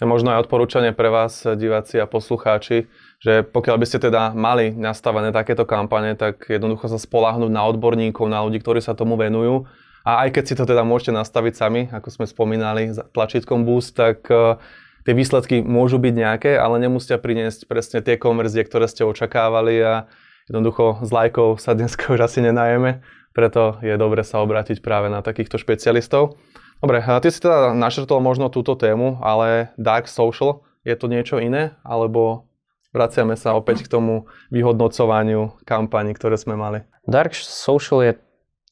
Možno 0.03 0.35
aj 0.35 0.43
odporúčanie 0.43 0.91
pre 0.91 1.07
vás, 1.07 1.47
diváci 1.55 2.03
a 2.03 2.09
poslucháči, 2.09 2.91
že 3.23 3.47
pokiaľ 3.47 3.75
by 3.79 3.85
ste 3.87 4.03
teda 4.03 4.35
mali 4.35 4.75
nastavené 4.75 5.31
takéto 5.31 5.63
kampane, 5.63 6.19
tak 6.19 6.51
jednoducho 6.51 6.91
sa 6.91 6.99
spolahnúť 6.99 7.47
na 7.47 7.63
odborníkov, 7.63 8.27
na 8.27 8.43
ľudí, 8.43 8.59
ktorí 8.59 8.83
sa 8.83 8.91
tomu 8.91 9.15
venujú. 9.15 9.63
A 10.03 10.27
aj 10.27 10.35
keď 10.35 10.43
si 10.43 10.57
to 10.59 10.67
teda 10.67 10.83
môžete 10.83 11.15
nastaviť 11.15 11.53
sami, 11.55 11.81
ako 11.95 12.11
sme 12.11 12.25
spomínali, 12.27 12.91
za 12.91 13.07
tlačítkom 13.07 13.63
Boost, 13.63 13.95
tak 13.95 14.27
uh, 14.27 14.59
tie 15.07 15.15
výsledky 15.15 15.63
môžu 15.63 15.95
byť 15.95 16.13
nejaké, 16.13 16.51
ale 16.59 16.83
nemusia 16.83 17.15
priniesť 17.15 17.63
presne 17.63 18.03
tie 18.03 18.19
konverzie, 18.19 18.67
ktoré 18.67 18.91
ste 18.91 19.07
očakávali 19.07 19.79
a 19.79 20.11
jednoducho 20.51 21.07
s 21.07 21.09
lajkov 21.09 21.63
sa 21.63 21.71
dneska 21.71 22.11
už 22.11 22.19
asi 22.27 22.43
nenajeme 22.43 22.99
preto 23.35 23.75
je 23.83 23.91
dobre 23.99 24.23
sa 24.23 24.39
obrátiť 24.39 24.79
práve 24.79 25.11
na 25.11 25.19
takýchto 25.19 25.59
špecialistov. 25.59 26.39
Dobre, 26.85 27.01
ty 27.01 27.33
si 27.33 27.41
teda 27.41 27.73
našrtol 27.73 28.21
možno 28.21 28.53
túto 28.53 28.77
tému, 28.77 29.17
ale 29.17 29.73
Dark 29.73 30.05
Social, 30.05 30.61
je 30.85 30.93
to 30.93 31.09
niečo 31.09 31.41
iné? 31.41 31.73
Alebo 31.81 32.45
vraciame 32.93 33.33
sa 33.33 33.57
opäť 33.57 33.89
k 33.89 33.97
tomu 33.97 34.29
vyhodnocovaniu 34.53 35.57
kampaní, 35.65 36.13
ktoré 36.13 36.37
sme 36.37 36.53
mali? 36.53 36.85
Dark 37.09 37.33
Social 37.33 38.05
je 38.05 38.13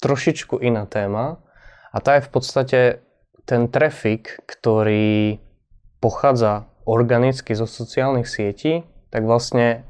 trošičku 0.06 0.62
iná 0.62 0.86
téma 0.86 1.42
a 1.90 1.98
tá 2.06 2.22
je 2.22 2.30
v 2.30 2.30
podstate 2.30 2.80
ten 3.50 3.66
trafik, 3.66 4.46
ktorý 4.46 5.42
pochádza 5.98 6.70
organicky 6.86 7.58
zo 7.58 7.66
sociálnych 7.66 8.30
sietí, 8.30 8.86
tak 9.10 9.26
vlastne 9.26 9.90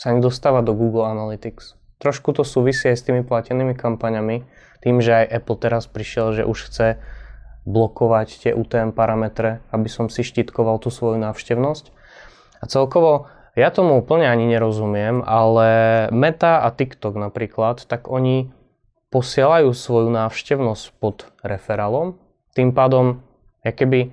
sa 0.00 0.16
nedostáva 0.16 0.64
do 0.64 0.72
Google 0.72 1.12
Analytics. 1.12 1.76
Trošku 2.00 2.32
to 2.32 2.40
súvisí 2.40 2.88
aj 2.88 2.96
s 2.96 3.04
tými 3.04 3.20
platenými 3.20 3.76
kampaňami, 3.76 4.48
tým, 4.80 5.04
že 5.04 5.12
aj 5.12 5.44
Apple 5.44 5.60
teraz 5.60 5.84
prišiel, 5.84 6.40
že 6.40 6.48
už 6.48 6.72
chce 6.72 6.88
blokovať 7.64 8.28
tie 8.44 8.52
UTM 8.52 8.92
parametre, 8.92 9.64
aby 9.72 9.88
som 9.88 10.12
si 10.12 10.20
štítkoval 10.20 10.80
tú 10.80 10.92
svoju 10.92 11.16
návštevnosť. 11.20 11.90
A 12.60 12.64
celkovo 12.68 13.28
ja 13.54 13.70
tomu 13.70 13.98
úplne 14.02 14.26
ani 14.26 14.50
nerozumiem, 14.50 15.22
ale 15.24 15.68
Meta 16.10 16.60
a 16.64 16.68
TikTok 16.74 17.14
napríklad, 17.16 17.86
tak 17.86 18.10
oni 18.10 18.50
posielajú 19.14 19.70
svoju 19.70 20.10
návštevnosť 20.10 20.84
pod 20.98 21.30
referálom. 21.46 22.18
Tým 22.50 22.74
pádom, 22.74 23.22
ja 23.62 23.70
keby 23.70 24.10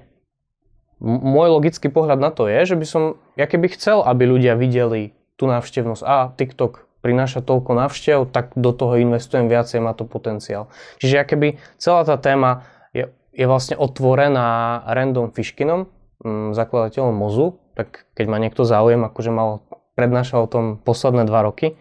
môj 1.01 1.47
logický 1.57 1.89
pohľad 1.89 2.21
na 2.21 2.29
to 2.29 2.45
je, 2.45 2.69
že 2.69 2.75
by 2.77 2.85
som, 2.85 3.03
ja 3.33 3.49
keby 3.49 3.73
chcel, 3.73 4.05
aby 4.05 4.29
ľudia 4.29 4.53
videli 4.53 5.17
tú 5.41 5.49
návštevnosť 5.49 6.03
a 6.05 6.29
TikTok 6.37 6.85
prináša 7.01 7.41
toľko 7.41 7.73
návštev, 7.73 8.29
tak 8.29 8.53
do 8.53 8.69
toho 8.69 9.01
investujem 9.01 9.49
viacej, 9.49 9.81
má 9.81 9.97
to 9.97 10.05
potenciál. 10.05 10.69
Čiže 11.01 11.25
keby 11.25 11.47
celá 11.81 12.05
tá 12.05 12.13
téma 12.21 12.69
je, 12.93 13.09
je 13.31 13.45
vlastne 13.47 13.79
otvorená 13.79 14.81
Random 14.87 15.31
Fishkinom, 15.31 15.87
mm, 16.23 16.53
zakladateľom 16.53 17.15
Mozu, 17.15 17.59
tak 17.75 18.07
keď 18.15 18.25
ma 18.27 18.37
niekto 18.37 18.67
záujem, 18.67 19.01
akože 19.07 19.31
mal 19.31 19.63
prednášal 19.95 20.45
o 20.45 20.51
tom 20.51 20.65
posledné 20.79 21.27
dva 21.27 21.47
roky, 21.47 21.79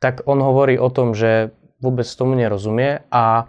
tak 0.00 0.24
on 0.24 0.40
hovorí 0.40 0.80
o 0.80 0.88
tom, 0.88 1.12
že 1.12 1.52
vôbec 1.80 2.08
tomu 2.08 2.36
nerozumie 2.36 3.04
a 3.08 3.48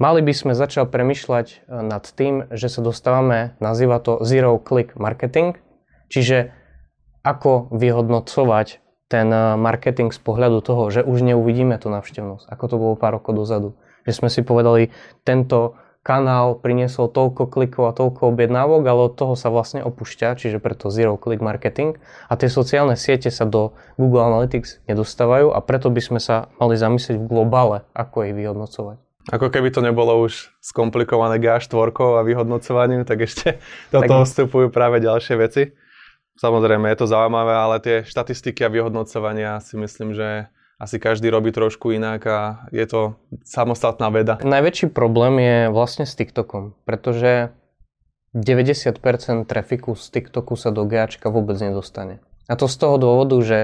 mali 0.00 0.20
by 0.24 0.32
sme 0.32 0.52
začať 0.56 0.88
premyšľať 0.88 1.46
e, 1.48 1.56
nad 1.84 2.04
tým, 2.04 2.48
že 2.52 2.72
sa 2.72 2.80
dostávame, 2.80 3.56
nazýva 3.60 4.00
to 4.00 4.24
Zero 4.24 4.56
Click 4.60 4.96
Marketing, 4.96 5.56
čiže 6.08 6.52
ako 7.24 7.68
vyhodnocovať 7.76 8.80
ten 9.10 9.28
eh, 9.32 9.56
marketing 9.56 10.12
z 10.12 10.20
pohľadu 10.20 10.60
toho, 10.62 10.92
že 10.92 11.00
už 11.02 11.24
neuvidíme 11.24 11.76
tú 11.80 11.88
navštevnosť, 11.88 12.44
ako 12.48 12.64
to 12.68 12.76
bolo 12.76 12.94
pár 12.94 13.18
rokov 13.18 13.34
dozadu. 13.34 13.68
Že 14.04 14.24
sme 14.24 14.28
si 14.32 14.40
povedali, 14.44 14.82
tento 15.24 15.76
kanál 16.08 16.56
priniesol 16.56 17.12
toľko 17.12 17.52
klikov 17.52 17.92
a 17.92 17.92
toľko 17.92 18.32
objednávok, 18.32 18.80
ale 18.88 19.12
od 19.12 19.14
toho 19.20 19.36
sa 19.36 19.52
vlastne 19.52 19.84
opúšťa, 19.84 20.40
čiže 20.40 20.56
preto 20.56 20.88
zero 20.88 21.20
click 21.20 21.44
marketing 21.44 22.00
a 22.32 22.40
tie 22.40 22.48
sociálne 22.48 22.96
siete 22.96 23.28
sa 23.28 23.44
do 23.44 23.76
Google 24.00 24.24
Analytics 24.24 24.88
nedostávajú 24.88 25.52
a 25.52 25.60
preto 25.60 25.92
by 25.92 26.00
sme 26.00 26.16
sa 26.16 26.48
mali 26.56 26.80
zamyslieť 26.80 27.20
v 27.20 27.28
globále, 27.28 27.84
ako 27.92 28.24
ich 28.24 28.32
vyhodnocovať. 28.32 28.96
Ako 29.28 29.52
keby 29.52 29.68
to 29.68 29.84
nebolo 29.84 30.24
už 30.24 30.48
skomplikované 30.64 31.36
GA4 31.36 31.92
a 31.92 32.24
vyhodnocovaním, 32.24 33.04
tak 33.04 33.28
ešte 33.28 33.60
do 33.92 34.00
tak... 34.00 34.08
toho 34.08 34.24
vstupujú 34.24 34.72
práve 34.72 35.04
ďalšie 35.04 35.36
veci. 35.36 35.76
Samozrejme, 36.40 36.88
je 36.88 36.98
to 37.04 37.10
zaujímavé, 37.12 37.52
ale 37.52 37.76
tie 37.84 37.96
štatistiky 38.08 38.64
a 38.64 38.72
vyhodnocovania 38.72 39.60
si 39.60 39.76
myslím, 39.76 40.16
že 40.16 40.48
asi 40.78 41.02
každý 41.02 41.26
robí 41.26 41.50
trošku 41.50 41.90
inak 41.90 42.22
a 42.30 42.38
je 42.70 42.86
to 42.86 43.18
samostatná 43.42 44.14
veda. 44.14 44.38
Najväčší 44.38 44.94
problém 44.94 45.42
je 45.42 45.58
vlastne 45.74 46.06
s 46.06 46.14
TikTokom, 46.14 46.78
pretože 46.86 47.50
90% 48.30 49.02
trafiku 49.50 49.98
z 49.98 50.04
TikToku 50.14 50.54
sa 50.54 50.70
do 50.70 50.86
GAčka 50.86 51.34
vôbec 51.34 51.58
nedostane. 51.58 52.22
A 52.46 52.54
to 52.54 52.70
z 52.70 52.76
toho 52.78 52.96
dôvodu, 52.96 53.34
že 53.42 53.58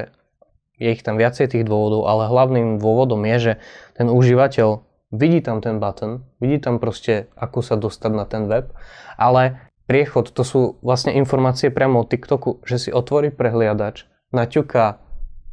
je 0.83 0.91
ich 0.91 1.07
tam 1.07 1.15
viacej 1.15 1.55
tých 1.55 1.65
dôvodov, 1.65 2.11
ale 2.11 2.27
hlavným 2.27 2.83
dôvodom 2.83 3.23
je, 3.31 3.37
že 3.39 3.53
ten 3.95 4.11
užívateľ 4.11 4.83
vidí 5.15 5.39
tam 5.39 5.63
ten 5.63 5.79
button, 5.79 6.27
vidí 6.43 6.59
tam 6.59 6.83
proste, 6.83 7.31
ako 7.39 7.63
sa 7.63 7.79
dostať 7.79 8.11
na 8.11 8.27
ten 8.27 8.51
web, 8.51 8.75
ale 9.15 9.71
priechod, 9.87 10.35
to 10.35 10.43
sú 10.43 10.61
vlastne 10.83 11.15
informácie 11.15 11.71
priamo 11.71 12.03
od 12.03 12.11
TikToku, 12.11 12.67
že 12.67 12.83
si 12.83 12.91
otvorí 12.91 13.31
prehliadač, 13.31 14.11
naťuká 14.35 14.99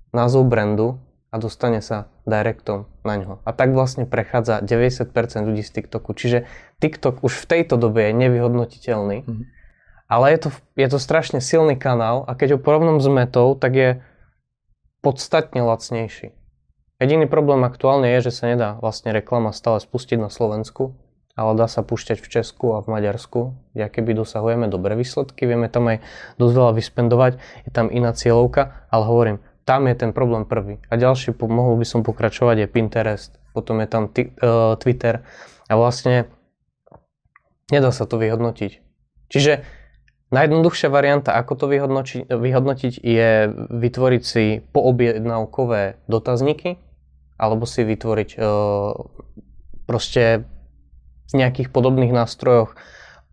názov 0.10 0.50
brandu 0.50 0.98
a 1.32 1.40
dostane 1.40 1.80
sa 1.80 2.12
directom 2.28 2.92
na 3.08 3.16
ňo. 3.16 3.32
A 3.48 3.56
tak 3.56 3.72
vlastne 3.72 4.04
prechádza 4.04 4.60
90% 4.60 5.16
ľudí 5.48 5.64
z 5.64 5.72
TikToku. 5.80 6.12
Čiže 6.12 6.44
TikTok 6.84 7.24
už 7.24 7.34
v 7.40 7.46
tejto 7.48 7.80
dobe 7.80 8.12
je 8.12 8.14
nevyhodnotiteľný. 8.20 9.18
Mm-hmm. 9.24 9.46
Ale 10.12 10.26
je 10.36 10.40
to, 10.44 10.50
je 10.76 10.88
to 10.92 11.00
strašne 11.00 11.40
silný 11.40 11.80
kanál 11.80 12.28
a 12.28 12.36
keď 12.36 12.60
ho 12.60 12.60
porovnom 12.60 13.00
s 13.00 13.08
metou, 13.08 13.56
tak 13.56 13.72
je 13.80 13.90
podstatne 15.00 15.64
lacnejší. 15.64 16.36
Jediný 17.00 17.26
problém 17.26 17.64
aktuálne 17.64 18.12
je, 18.20 18.30
že 18.30 18.44
sa 18.44 18.52
nedá 18.52 18.78
vlastne 18.78 19.16
reklama 19.16 19.56
stále 19.56 19.80
spustiť 19.80 20.20
na 20.20 20.30
Slovensku, 20.30 21.00
ale 21.34 21.58
dá 21.58 21.66
sa 21.66 21.82
púšťať 21.82 22.22
v 22.22 22.28
Česku 22.28 22.76
a 22.76 22.84
v 22.84 22.92
Maďarsku, 22.92 23.56
kde 23.74 23.90
keby 23.90 24.20
dosahujeme 24.20 24.68
dobré 24.70 24.94
výsledky, 24.94 25.48
vieme 25.48 25.72
tam 25.72 25.90
aj 25.90 26.04
dosť 26.38 26.54
veľa 26.54 26.72
vyspendovať, 26.78 27.32
je 27.66 27.72
tam 27.74 27.88
iná 27.90 28.14
cieľovka, 28.14 28.86
ale 28.94 29.04
hovorím, 29.08 29.38
tam 29.66 29.88
je 29.88 29.96
ten 29.96 30.12
problém 30.12 30.44
prvý. 30.46 30.82
A 30.90 30.98
ďalší, 30.98 31.38
mohol 31.38 31.78
by 31.78 31.86
som 31.86 32.02
pokračovať, 32.02 32.66
je 32.66 32.68
Pinterest, 32.68 33.38
potom 33.54 33.80
je 33.82 33.88
tam 33.88 34.10
t- 34.10 34.34
uh, 34.42 34.74
Twitter 34.80 35.22
a 35.70 35.74
vlastne 35.78 36.28
nedá 37.70 37.94
sa 37.94 38.10
to 38.10 38.20
vyhodnotiť. 38.20 38.72
Čiže 39.32 39.64
Najjednoduchšia 40.32 40.88
varianta, 40.88 41.36
ako 41.36 41.54
to 41.60 41.66
vyhodnotiť, 41.68 42.32
vyhodnotiť 42.32 42.94
je 43.04 43.52
vytvoriť 43.68 44.24
si 44.24 44.64
poobjednávkové 44.72 46.08
dotazníky 46.08 46.80
alebo 47.36 47.68
si 47.68 47.84
vytvoriť 47.84 48.30
e, 48.32 48.48
proste 49.84 50.48
v 51.28 51.34
nejakých 51.36 51.68
podobných 51.76 52.16
nástrojoch 52.16 52.80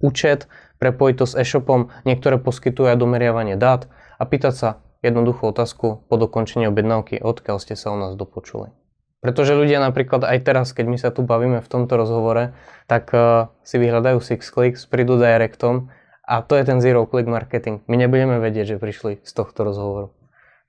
účet, 0.03 0.51
prepojiť 0.83 1.15
to 1.23 1.27
s 1.31 1.39
e-shopom, 1.39 1.95
niektoré 2.03 2.43
poskytujú 2.43 2.91
aj 2.91 2.99
domeriavanie 2.99 3.55
dát 3.55 3.87
a 4.19 4.27
pýtať 4.27 4.55
sa 4.59 4.69
jednoduchú 5.03 5.51
otázku 5.51 6.05
po 6.07 6.15
dokončení 6.19 6.67
objednávky, 6.67 7.23
odkiaľ 7.23 7.57
ste 7.63 7.75
sa 7.79 7.95
o 7.95 8.01
nás 8.01 8.19
dopočuli. 8.19 8.75
Pretože 9.19 9.59
ľudia 9.59 9.83
napríklad 9.83 10.23
aj 10.23 10.39
teraz, 10.47 10.71
keď 10.71 10.87
my 10.87 10.99
sa 10.99 11.11
tu 11.11 11.27
bavíme 11.27 11.59
v 11.59 11.69
tomto 11.69 11.99
rozhovore, 11.99 12.55
tak 12.87 13.11
uh, 13.11 13.51
si 13.67 13.83
vyhľadajú 13.83 14.23
Sixclicks, 14.23 14.87
prídu 14.87 15.19
directom 15.19 15.91
a 16.23 16.39
to 16.47 16.55
je 16.55 16.63
ten 16.63 16.79
zero 16.79 17.03
click 17.11 17.27
marketing. 17.27 17.83
My 17.91 17.99
nebudeme 17.99 18.39
vedieť, 18.39 18.75
že 18.75 18.83
prišli 18.83 19.19
z 19.27 19.33
tohto 19.35 19.67
rozhovoru. 19.67 20.15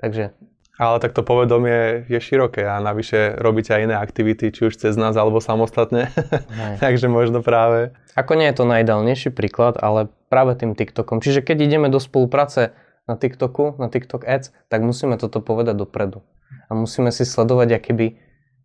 Takže 0.02 0.34
ale 0.80 1.04
tak 1.04 1.12
to 1.12 1.28
povedomie 1.28 2.08
je 2.08 2.20
široké 2.24 2.64
a 2.64 2.80
navyše 2.80 3.36
robíte 3.36 3.76
aj 3.76 3.84
iné 3.84 3.96
aktivity, 4.00 4.48
či 4.48 4.72
už 4.72 4.80
cez 4.80 4.96
nás 4.96 5.12
alebo 5.20 5.44
samostatne. 5.44 6.08
Takže 6.84 7.12
možno 7.12 7.44
práve... 7.44 7.92
Ako 8.16 8.40
nie 8.40 8.48
je 8.48 8.56
to 8.56 8.64
najideálnejší 8.64 9.36
príklad, 9.36 9.76
ale 9.76 10.08
práve 10.32 10.56
tým 10.56 10.80
TikTokom. 10.80 11.20
Čiže 11.20 11.44
keď 11.44 11.68
ideme 11.68 11.92
do 11.92 12.00
spolupráce 12.00 12.72
na 13.10 13.18
TikToku, 13.18 13.82
na 13.82 13.90
TikTok 13.90 14.22
Ads, 14.22 14.54
tak 14.70 14.86
musíme 14.86 15.18
toto 15.18 15.42
povedať 15.42 15.82
dopredu. 15.82 16.22
A 16.70 16.78
musíme 16.78 17.10
si 17.10 17.26
sledovať, 17.26 17.82
aký 17.82 17.92
by... 17.98 18.08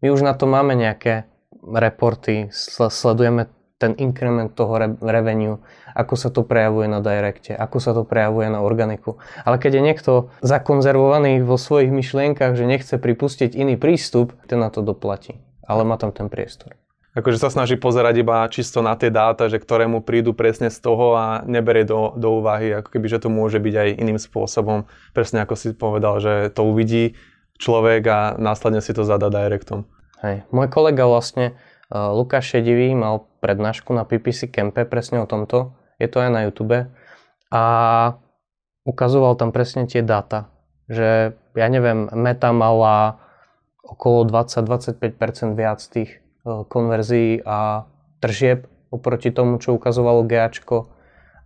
My 0.05 0.13
už 0.13 0.21
na 0.21 0.37
to 0.37 0.45
máme 0.45 0.77
nejaké 0.77 1.25
reporty, 1.65 2.53
sledujeme 2.53 3.49
ten 3.81 3.97
inkrement 3.97 4.53
toho 4.53 4.77
re- 4.77 5.01
revenue, 5.01 5.59
ako 5.97 6.15
sa 6.15 6.29
to 6.29 6.45
prejavuje 6.47 6.87
na 6.87 7.01
directe, 7.01 7.57
ako 7.57 7.77
sa 7.81 7.97
to 7.97 8.05
prejavuje 8.05 8.53
na 8.53 8.61
organiku. 8.61 9.19
Ale 9.43 9.57
keď 9.57 9.81
je 9.81 9.83
niekto 9.83 10.13
zakonzervovaný 10.45 11.43
vo 11.43 11.57
svojich 11.59 11.91
myšlienkach, 11.91 12.55
že 12.55 12.69
nechce 12.69 12.95
pripustiť 13.01 13.57
iný 13.57 13.81
prístup, 13.81 14.37
ten 14.47 14.61
na 14.61 14.69
to 14.69 14.85
doplatí. 14.85 15.41
Ale 15.65 15.83
má 15.89 15.97
tam 15.97 16.13
ten 16.13 16.29
priestor. 16.29 16.77
Akože 17.15 17.39
sa 17.39 17.47
snaží 17.47 17.79
pozerať 17.79 18.27
iba 18.27 18.43
čisto 18.51 18.83
na 18.83 18.99
tie 18.99 19.07
dáta, 19.07 19.47
že 19.47 19.63
ktoré 19.63 19.87
mu 19.87 20.03
prídu 20.03 20.35
presne 20.35 20.67
z 20.67 20.83
toho 20.83 21.15
a 21.15 21.47
neberie 21.47 21.87
do, 21.87 22.11
do 22.19 22.43
úvahy, 22.43 22.75
ako 22.75 22.91
keby, 22.91 23.07
že 23.07 23.23
to 23.23 23.29
môže 23.31 23.63
byť 23.63 23.75
aj 23.75 23.89
iným 24.03 24.19
spôsobom. 24.19 24.91
Presne 25.15 25.47
ako 25.47 25.55
si 25.55 25.71
povedal, 25.79 26.19
že 26.19 26.51
to 26.51 26.67
uvidí 26.67 27.15
človek 27.63 28.03
a 28.11 28.19
následne 28.35 28.83
si 28.83 28.91
to 28.91 29.07
zadá 29.07 29.31
directom. 29.31 29.87
Hej. 30.27 30.43
Môj 30.51 30.67
kolega 30.75 31.07
vlastne 31.07 31.55
Lukáš 31.93 32.51
Šedivý 32.51 32.91
mal 32.99 33.31
prednášku 33.39 33.95
na 33.95 34.03
PPC 34.03 34.51
Campe 34.51 34.83
presne 34.83 35.23
o 35.23 35.31
tomto. 35.31 35.79
Je 36.03 36.11
to 36.11 36.19
aj 36.19 36.31
na 36.35 36.51
YouTube. 36.51 36.91
A 37.55 37.63
ukazoval 38.83 39.39
tam 39.39 39.55
presne 39.55 39.87
tie 39.87 40.03
dáta. 40.03 40.51
Že, 40.91 41.39
ja 41.55 41.67
neviem, 41.71 42.11
Meta 42.11 42.51
mala 42.51 43.23
okolo 43.87 44.27
20-25% 44.27 45.55
viac 45.55 45.79
tých 45.79 46.24
konverzií 46.45 47.41
a 47.43 47.89
tržieb 48.21 48.69
oproti 48.93 49.35
tomu, 49.35 49.59
čo 49.59 49.75
ukazovalo 49.75 50.23
GAčko. 50.23 50.93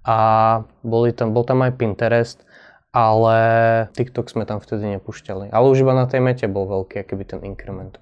A 0.08 0.18
boli 0.84 1.12
tam, 1.12 1.32
bol 1.32 1.44
tam 1.44 1.64
aj 1.64 1.76
Pinterest, 1.76 2.44
ale 2.92 3.36
TikTok 3.92 4.32
sme 4.32 4.48
tam 4.48 4.60
vtedy 4.60 4.96
nepúšťali. 4.96 5.52
Ale 5.52 5.66
už 5.68 5.84
iba 5.84 5.92
na 5.92 6.08
tej 6.08 6.24
mete 6.24 6.46
bol 6.48 6.64
veľký, 6.64 7.04
aký 7.04 7.14
by 7.16 7.24
ten 7.24 7.40
inkrement. 7.44 8.00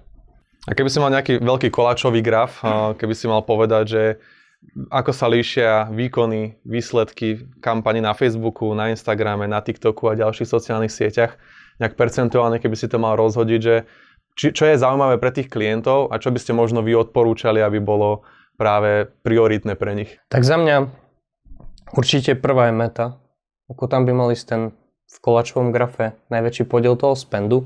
A 0.67 0.75
keby 0.75 0.91
si 0.91 0.99
mal 0.99 1.11
nejaký 1.11 1.39
veľký 1.39 1.71
koláčový 1.71 2.19
graf, 2.19 2.59
keby 2.99 3.13
si 3.15 3.27
mal 3.27 3.43
povedať, 3.43 3.83
že 3.87 4.03
ako 4.91 5.11
sa 5.15 5.31
líšia 5.31 5.87
výkony, 5.91 6.59
výsledky 6.67 7.47
kampani 7.63 8.03
na 8.03 8.11
Facebooku, 8.11 8.71
na 8.75 8.91
Instagrame, 8.91 9.47
na 9.47 9.63
TikToku 9.63 10.11
a 10.11 10.19
ďalších 10.19 10.47
sociálnych 10.47 10.91
sieťach, 10.91 11.39
nejak 11.79 11.95
percentuálne, 11.95 12.59
keby 12.59 12.75
si 12.75 12.91
to 12.91 12.99
mal 12.99 13.15
rozhodiť, 13.15 13.59
že 13.63 13.87
či, 14.37 14.53
čo 14.53 14.69
je 14.69 14.77
zaujímavé 14.77 15.17
pre 15.17 15.33
tých 15.33 15.49
klientov 15.49 16.13
a 16.13 16.21
čo 16.21 16.29
by 16.29 16.37
ste 16.37 16.53
možno 16.53 16.85
vy 16.85 16.93
odporúčali, 16.93 17.59
aby 17.59 17.81
bolo 17.81 18.21
práve 18.55 19.09
prioritné 19.25 19.73
pre 19.73 19.97
nich? 19.97 20.21
Tak 20.29 20.45
za 20.45 20.61
mňa 20.61 20.87
určite 21.97 22.37
prvá 22.37 22.69
je 22.69 22.75
meta. 22.77 23.05
Ako 23.67 23.89
tam 23.89 24.05
by 24.05 24.13
mali 24.13 24.37
ten 24.37 24.71
v 25.07 25.17
kolačovom 25.23 25.73
grafe 25.73 26.15
najväčší 26.29 26.67
podiel 26.67 26.99
toho 26.99 27.15
spendu. 27.15 27.65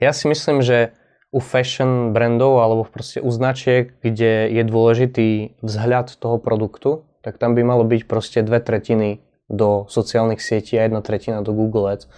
Ja 0.00 0.10
si 0.16 0.26
myslím, 0.26 0.64
že 0.64 0.96
u 1.30 1.38
fashion 1.38 2.10
brandov 2.10 2.58
alebo 2.58 2.82
proste 2.88 3.22
u 3.22 3.30
značiek, 3.30 3.94
kde 4.02 4.50
je 4.50 4.62
dôležitý 4.66 5.28
vzhľad 5.62 6.18
toho 6.18 6.42
produktu, 6.42 7.06
tak 7.22 7.38
tam 7.38 7.54
by 7.54 7.62
malo 7.62 7.86
byť 7.86 8.02
proste 8.08 8.42
dve 8.42 8.58
tretiny 8.58 9.22
do 9.46 9.86
sociálnych 9.86 10.42
sietí 10.42 10.74
a 10.80 10.86
jedna 10.88 11.04
tretina 11.04 11.44
do 11.44 11.52
Google 11.52 11.94
Ads. 11.94 12.08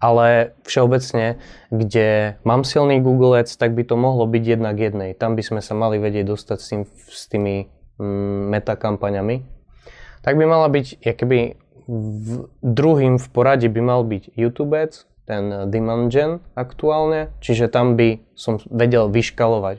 Ale 0.00 0.56
všeobecne, 0.64 1.36
kde 1.68 2.40
mám 2.40 2.64
silný 2.64 3.04
Google 3.04 3.36
Ads, 3.36 3.60
tak 3.60 3.76
by 3.76 3.84
to 3.84 4.00
mohlo 4.00 4.24
byť 4.24 4.44
jednak 4.56 4.80
jednej. 4.80 5.12
Tam 5.12 5.36
by 5.36 5.44
sme 5.44 5.60
sa 5.60 5.76
mali 5.76 6.00
vedieť 6.00 6.24
dostať 6.24 6.58
s, 6.58 6.66
tým, 6.72 6.82
s 6.88 7.22
tými 7.28 7.68
mm, 8.00 8.40
metakampaňami. 8.48 9.44
Tak 10.24 10.40
by 10.40 10.44
mala 10.48 10.72
byť, 10.72 11.04
keby 11.04 11.38
v, 11.84 12.30
druhým 12.64 13.20
v 13.20 13.26
poradí 13.28 13.68
by 13.68 13.80
mal 13.84 14.00
byť 14.08 14.32
YouTube 14.40 14.72
Ads, 14.72 15.10
ten 15.30 15.70
demand 15.70 16.10
gen 16.10 16.42
aktuálne, 16.58 17.30
čiže 17.38 17.70
tam 17.70 17.94
by 17.94 18.18
som 18.34 18.58
vedel 18.66 19.06
vyškalovať 19.06 19.78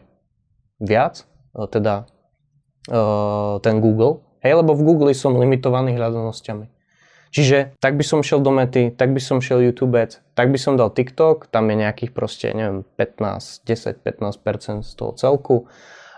viac, 0.80 1.28
e, 1.52 1.68
teda 1.68 2.08
e, 2.88 3.04
ten 3.60 3.84
Google, 3.84 4.24
hej, 4.48 4.64
lebo 4.64 4.72
v 4.72 4.86
Google 4.88 5.12
som 5.12 5.36
limitovaný 5.36 5.92
hľadanosťami. 6.00 6.81
Čiže 7.32 7.80
tak 7.80 7.96
by 7.96 8.04
som 8.04 8.20
šiel 8.20 8.44
do 8.44 8.52
mety, 8.52 8.92
tak 8.92 9.16
by 9.16 9.22
som 9.24 9.40
šiel 9.40 9.64
YouTube 9.64 9.96
tak 10.36 10.48
by 10.52 10.60
som 10.60 10.76
dal 10.76 10.92
TikTok, 10.92 11.48
tam 11.48 11.72
je 11.72 11.76
nejakých 11.80 12.12
proste, 12.12 12.52
neviem, 12.52 12.84
15, 13.00 13.64
10-15% 13.64 14.84
z 14.84 14.92
toho 15.00 15.12
celku 15.16 15.58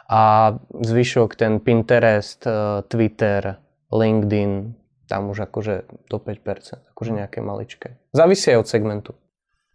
a 0.10 0.54
zvyšok 0.74 1.38
ten 1.38 1.62
Pinterest, 1.62 2.42
e, 2.46 2.82
Twitter, 2.90 3.62
LinkedIn, 3.94 4.74
tam 5.06 5.30
už 5.30 5.46
akože 5.46 5.86
do 6.10 6.18
5%, 6.18 6.82
akože 6.94 7.12
nejaké 7.14 7.40
maličké. 7.46 8.02
Závisí 8.10 8.50
aj 8.50 8.66
od 8.66 8.68
segmentu. 8.68 9.12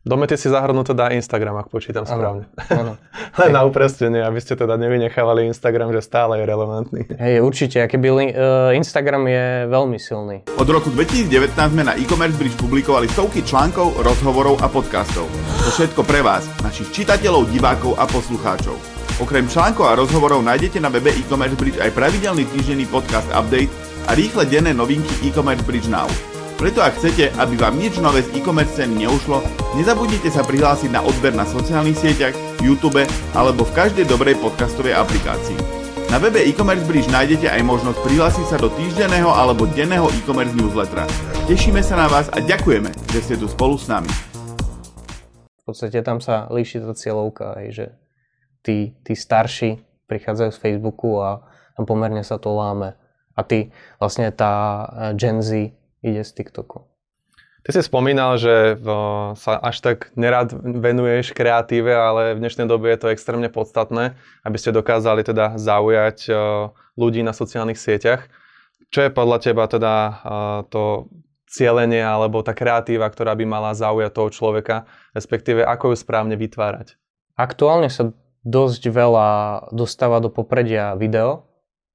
Do 0.06 0.14
mety 0.14 0.38
si 0.38 0.46
zahrnú 0.46 0.86
teda 0.86 1.10
Instagram, 1.10 1.58
ak 1.58 1.74
počítam 1.74 2.06
ano, 2.06 2.14
správne. 2.14 2.44
Ano. 2.70 2.92
Len 3.42 3.50
na 3.50 3.66
uprestenie, 3.66 4.22
aby 4.22 4.38
ste 4.38 4.54
teda 4.54 4.78
nevynechávali 4.78 5.50
Instagram, 5.50 5.90
že 5.90 6.06
stále 6.06 6.38
je 6.38 6.44
relevantný. 6.46 7.02
Hej, 7.18 7.42
určite. 7.42 7.82
Keby 7.82 8.06
uh, 8.08 8.22
Instagram 8.78 9.26
je 9.26 9.44
veľmi 9.66 9.98
silný. 9.98 10.46
Od 10.54 10.68
roku 10.70 10.94
2019 10.94 11.50
sme 11.50 11.82
na 11.82 11.98
e-commerce 11.98 12.38
bridge 12.38 12.54
publikovali 12.54 13.10
stovky 13.10 13.42
článkov, 13.42 13.98
rozhovorov 13.98 14.62
a 14.62 14.70
podcastov. 14.70 15.26
To 15.66 15.70
všetko 15.74 16.06
pre 16.06 16.22
vás, 16.22 16.46
našich 16.62 16.94
čitateľov, 16.94 17.50
divákov 17.50 17.98
a 17.98 18.06
poslucháčov. 18.06 18.78
Okrem 19.18 19.50
článkov 19.50 19.90
a 19.90 19.98
rozhovorov 19.98 20.46
nájdete 20.46 20.78
na 20.78 20.94
webe 20.94 21.10
e-commerce 21.10 21.58
bridge 21.58 21.82
aj 21.82 21.90
pravidelný 21.90 22.46
týždenný 22.54 22.86
podcast 22.86 23.26
update 23.34 23.74
a 24.06 24.14
rýchle 24.14 24.46
denné 24.46 24.70
novinky 24.70 25.26
e-commerce 25.26 25.66
bridge 25.66 25.90
now. 25.90 26.06
Preto 26.58 26.82
ak 26.82 26.98
chcete, 26.98 27.30
aby 27.38 27.54
vám 27.54 27.78
nič 27.78 28.02
nové 28.02 28.18
z 28.26 28.34
e-commerce 28.34 28.82
neušlo, 28.82 29.46
nezabudnite 29.78 30.26
sa 30.26 30.42
prihlásiť 30.42 30.90
na 30.90 31.06
odber 31.06 31.30
na 31.30 31.46
sociálnych 31.46 31.94
sieťach, 31.94 32.34
YouTube 32.58 32.98
alebo 33.30 33.62
v 33.62 33.74
každej 33.78 34.10
dobrej 34.10 34.34
podcastovej 34.42 34.98
aplikácii. 34.98 35.54
Na 36.10 36.18
webe 36.18 36.42
e-commerce 36.42 36.82
bridge 36.82 37.06
nájdete 37.14 37.46
aj 37.46 37.62
možnosť 37.62 38.02
prihlásiť 38.02 38.46
sa 38.50 38.58
do 38.58 38.74
týždenného 38.74 39.30
alebo 39.30 39.70
denného 39.70 40.10
e-commerce 40.10 40.50
newslettera. 40.58 41.06
Tešíme 41.46 41.78
sa 41.78 41.94
na 41.94 42.10
vás 42.10 42.26
a 42.34 42.42
ďakujeme, 42.42 42.90
že 43.14 43.18
ste 43.22 43.34
tu 43.38 43.46
spolu 43.46 43.78
s 43.78 43.86
nami. 43.86 44.10
V 45.46 45.62
podstate 45.62 46.02
tam 46.02 46.18
sa 46.18 46.50
líši 46.50 46.82
tá 46.82 46.90
cieľovka, 46.90 47.54
že 47.70 47.94
tí, 48.66 48.98
tí 49.06 49.14
starší 49.14 49.78
prichádzajú 50.10 50.50
z 50.50 50.58
Facebooku 50.58 51.22
a 51.22 51.38
tam 51.78 51.86
pomerne 51.86 52.26
sa 52.26 52.34
to 52.34 52.50
láme. 52.50 52.98
A 53.38 53.46
ty, 53.46 53.70
vlastne 54.02 54.34
tá 54.34 54.82
Gen 55.14 55.38
Z, 55.38 55.78
ide 56.04 56.22
z 56.24 56.30
TikToku. 56.34 56.84
Ty 57.66 57.70
si 57.74 57.82
spomínal, 57.84 58.38
že 58.38 58.78
sa 59.36 59.52
až 59.60 59.76
tak 59.82 59.98
nerad 60.14 60.54
venuješ 60.56 61.34
kreatíve, 61.34 61.90
ale 61.90 62.38
v 62.38 62.40
dnešnej 62.40 62.64
dobe 62.70 62.88
je 62.94 62.98
to 63.02 63.12
extrémne 63.12 63.50
podstatné, 63.52 64.16
aby 64.46 64.56
ste 64.56 64.72
dokázali 64.72 65.26
teda 65.26 65.58
zaujať 65.58 66.32
ľudí 66.96 67.20
na 67.26 67.36
sociálnych 67.36 67.76
sieťach. 67.76 68.30
Čo 68.88 69.04
je 69.04 69.10
podľa 69.12 69.38
teba 69.42 69.68
teda 69.68 69.94
to 70.72 71.12
cieľenie 71.50 72.00
alebo 72.00 72.40
tá 72.40 72.56
kreatíva, 72.56 73.10
ktorá 73.10 73.36
by 73.36 73.44
mala 73.44 73.76
zaujať 73.76 74.10
toho 74.16 74.28
človeka, 74.32 74.88
respektíve 75.12 75.60
ako 75.60 75.92
ju 75.92 75.96
správne 75.98 76.38
vytvárať? 76.38 76.96
aktuálne 77.38 77.86
sa 77.86 78.10
dosť 78.42 78.90
veľa 78.90 79.28
dostáva 79.70 80.18
do 80.18 80.26
popredia 80.28 80.98
video 80.98 81.46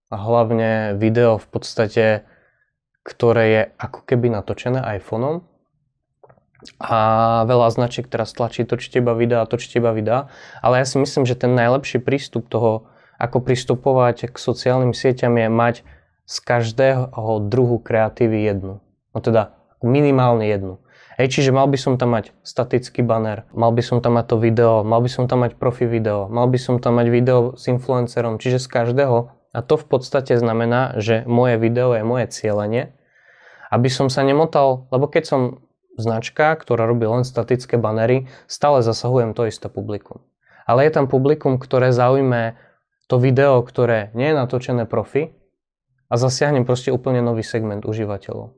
a 0.08 0.16
hlavne 0.16 0.96
video 0.96 1.36
v 1.36 1.48
podstate, 1.52 2.06
ktoré 3.04 3.44
je 3.52 3.62
ako 3.78 4.00
keby 4.08 4.32
natočené 4.32 4.80
iPhoneom 5.00 5.44
a 6.80 7.00
veľa 7.44 7.68
značiek 7.76 8.08
teraz 8.08 8.32
tlačí 8.32 8.64
točiť 8.64 9.04
iba 9.04 9.12
videa, 9.12 9.44
točiť 9.44 9.84
iba 9.84 9.92
videa, 9.92 10.32
ale 10.64 10.80
ja 10.80 10.86
si 10.88 10.96
myslím, 10.96 11.28
že 11.28 11.36
ten 11.36 11.52
najlepší 11.52 12.00
prístup 12.00 12.48
toho, 12.48 12.88
ako 13.20 13.44
pristupovať 13.44 14.32
k 14.32 14.36
sociálnym 14.40 14.96
sieťam 14.96 15.36
je 15.36 15.48
mať 15.52 15.76
z 16.24 16.36
každého 16.40 17.52
druhu 17.52 17.84
kreatívy 17.84 18.48
jednu. 18.48 18.80
No 19.12 19.20
teda 19.20 19.60
minimálne 19.84 20.48
jednu. 20.48 20.80
Hej, 21.20 21.30
čiže 21.38 21.54
mal 21.54 21.70
by 21.70 21.78
som 21.78 21.94
tam 22.02 22.18
mať 22.18 22.34
statický 22.42 23.06
banner, 23.06 23.46
mal 23.54 23.70
by 23.70 23.86
som 23.86 24.02
tam 24.02 24.18
mať 24.18 24.34
to 24.34 24.38
video, 24.42 24.82
mal 24.82 24.98
by 24.98 25.12
som 25.12 25.30
tam 25.30 25.46
mať 25.46 25.62
profi 25.62 25.86
video, 25.86 26.26
mal 26.26 26.50
by 26.50 26.58
som 26.58 26.82
tam 26.82 26.98
mať 26.98 27.08
video 27.14 27.54
s 27.54 27.70
influencerom, 27.70 28.42
čiže 28.42 28.58
z 28.58 28.68
každého. 28.72 29.43
A 29.54 29.62
to 29.62 29.78
v 29.78 29.86
podstate 29.86 30.34
znamená, 30.36 30.98
že 30.98 31.22
moje 31.30 31.62
video 31.62 31.94
je 31.94 32.02
moje 32.02 32.26
cieľenie, 32.34 32.92
aby 33.70 33.90
som 33.90 34.10
sa 34.10 34.26
nemotal, 34.26 34.90
lebo 34.90 35.06
keď 35.06 35.24
som 35.30 35.42
značka, 35.98 36.58
ktorá 36.58 36.90
robí 36.90 37.06
len 37.06 37.22
statické 37.22 37.78
banery, 37.78 38.26
stále 38.50 38.82
zasahujem 38.82 39.38
to 39.38 39.46
isté 39.46 39.70
publikum. 39.70 40.26
Ale 40.66 40.90
je 40.90 40.92
tam 40.98 41.06
publikum, 41.06 41.62
ktoré 41.62 41.94
zaujme 41.94 42.58
to 43.06 43.22
video, 43.22 43.62
ktoré 43.62 44.10
nie 44.18 44.34
je 44.34 44.40
natočené 44.42 44.90
profi 44.90 45.38
a 46.10 46.18
zasiahnem 46.18 46.66
proste 46.66 46.90
úplne 46.90 47.22
nový 47.22 47.46
segment 47.46 47.86
užívateľov. 47.86 48.58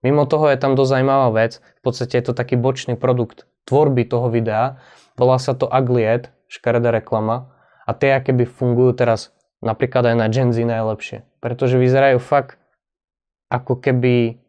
Mimo 0.00 0.24
toho 0.24 0.48
je 0.48 0.56
tam 0.56 0.72
dosť 0.72 0.90
zaujímavá 0.96 1.28
vec, 1.36 1.60
v 1.60 1.82
podstate 1.84 2.16
je 2.16 2.32
to 2.32 2.32
taký 2.32 2.56
bočný 2.56 2.96
produkt 2.96 3.44
tvorby 3.68 4.08
toho 4.08 4.32
videa, 4.32 4.80
volá 5.20 5.36
sa 5.36 5.52
to 5.52 5.68
Ugly 5.68 6.04
Ad, 6.08 6.32
škaredá 6.48 6.88
reklama 6.88 7.52
a 7.84 7.92
tie 7.92 8.16
keby 8.16 8.48
fungujú 8.48 8.96
teraz 8.96 9.36
napríklad 9.60 10.12
aj 10.12 10.16
na 10.16 10.26
Gen 10.32 10.52
Z 10.52 10.64
najlepšie, 10.64 11.24
pretože 11.40 11.80
vyzerajú 11.80 12.20
fakt 12.20 12.60
ako 13.52 13.80
keby 13.80 14.40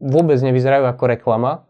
vôbec 0.00 0.38
nevyzerajú 0.42 0.84
ako 0.86 1.04
reklama 1.06 1.64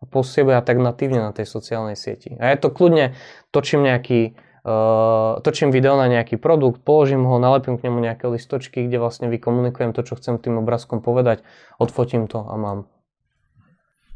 a 0.00 0.04
pôsobia 0.06 0.62
tak 0.62 0.78
natívne 0.78 1.20
na 1.20 1.32
tej 1.34 1.50
sociálnej 1.50 1.98
sieti. 1.98 2.38
A 2.38 2.52
ja 2.52 2.56
to 2.56 2.72
kľudne 2.72 3.14
točím 3.50 3.84
nejaký 3.84 4.34
Uh, 4.60 5.40
točím 5.40 5.72
video 5.72 5.96
na 5.96 6.04
nejaký 6.04 6.36
produkt, 6.36 6.84
položím 6.84 7.24
ho, 7.24 7.40
nalepím 7.40 7.80
k 7.80 7.88
nemu 7.88 7.96
nejaké 8.04 8.28
listočky, 8.28 8.84
kde 8.84 9.00
vlastne 9.00 9.32
vykomunikujem 9.32 9.96
to, 9.96 10.04
čo 10.04 10.20
chcem 10.20 10.36
tým 10.36 10.60
obrázkom 10.60 11.00
povedať, 11.00 11.40
odfotím 11.80 12.28
to 12.28 12.44
a 12.44 12.60
mám. 12.60 12.84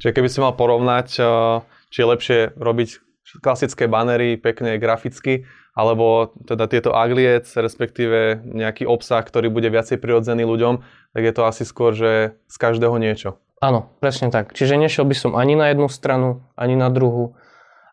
Čiže 0.05 0.13
keby 0.13 0.29
si 0.29 0.45
mal 0.45 0.53
porovnať, 0.53 1.09
uh, 1.17 1.65
či 1.89 2.05
je 2.05 2.11
lepšie 2.13 2.39
robiť 2.61 3.01
klasické 3.42 3.90
banery, 3.90 4.37
pekne 4.37 4.79
graficky, 4.79 5.49
alebo 5.75 6.35
teda 6.47 6.70
tieto 6.70 6.94
agliec, 6.94 7.51
respektíve 7.51 8.47
nejaký 8.47 8.87
obsah, 8.87 9.23
ktorý 9.27 9.51
bude 9.51 9.66
viacej 9.70 9.99
prirodzený 9.99 10.47
ľuďom, 10.47 10.85
tak 11.14 11.23
je 11.23 11.33
to 11.35 11.42
asi 11.47 11.66
skôr, 11.66 11.94
že 11.94 12.38
z 12.47 12.57
každého 12.59 12.94
niečo. 12.99 13.42
Áno, 13.59 13.90
presne 13.99 14.31
tak. 14.31 14.55
Čiže 14.55 14.79
nešiel 14.79 15.09
by 15.09 15.16
som 15.16 15.33
ani 15.35 15.59
na 15.59 15.73
jednu 15.73 15.88
stranu, 15.90 16.44
ani 16.55 16.79
na 16.79 16.92
druhú, 16.92 17.35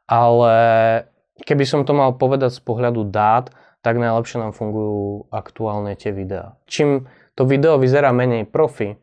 ale 0.06 0.54
Keby 1.41 1.65
som 1.65 1.82
to 1.88 1.97
mal 1.97 2.13
povedať 2.13 2.54
z 2.54 2.62
pohľadu 2.62 3.10
dát, 3.10 3.49
tak 3.82 3.97
najlepšie 3.97 4.38
nám 4.38 4.54
fungujú 4.54 5.25
aktuálne 5.34 5.97
tie 5.97 6.13
videá. 6.13 6.58
Čím 6.69 7.10
to 7.34 7.49
video 7.49 7.82
vyzerá 7.82 8.13
menej 8.13 8.45
profi, 8.45 9.01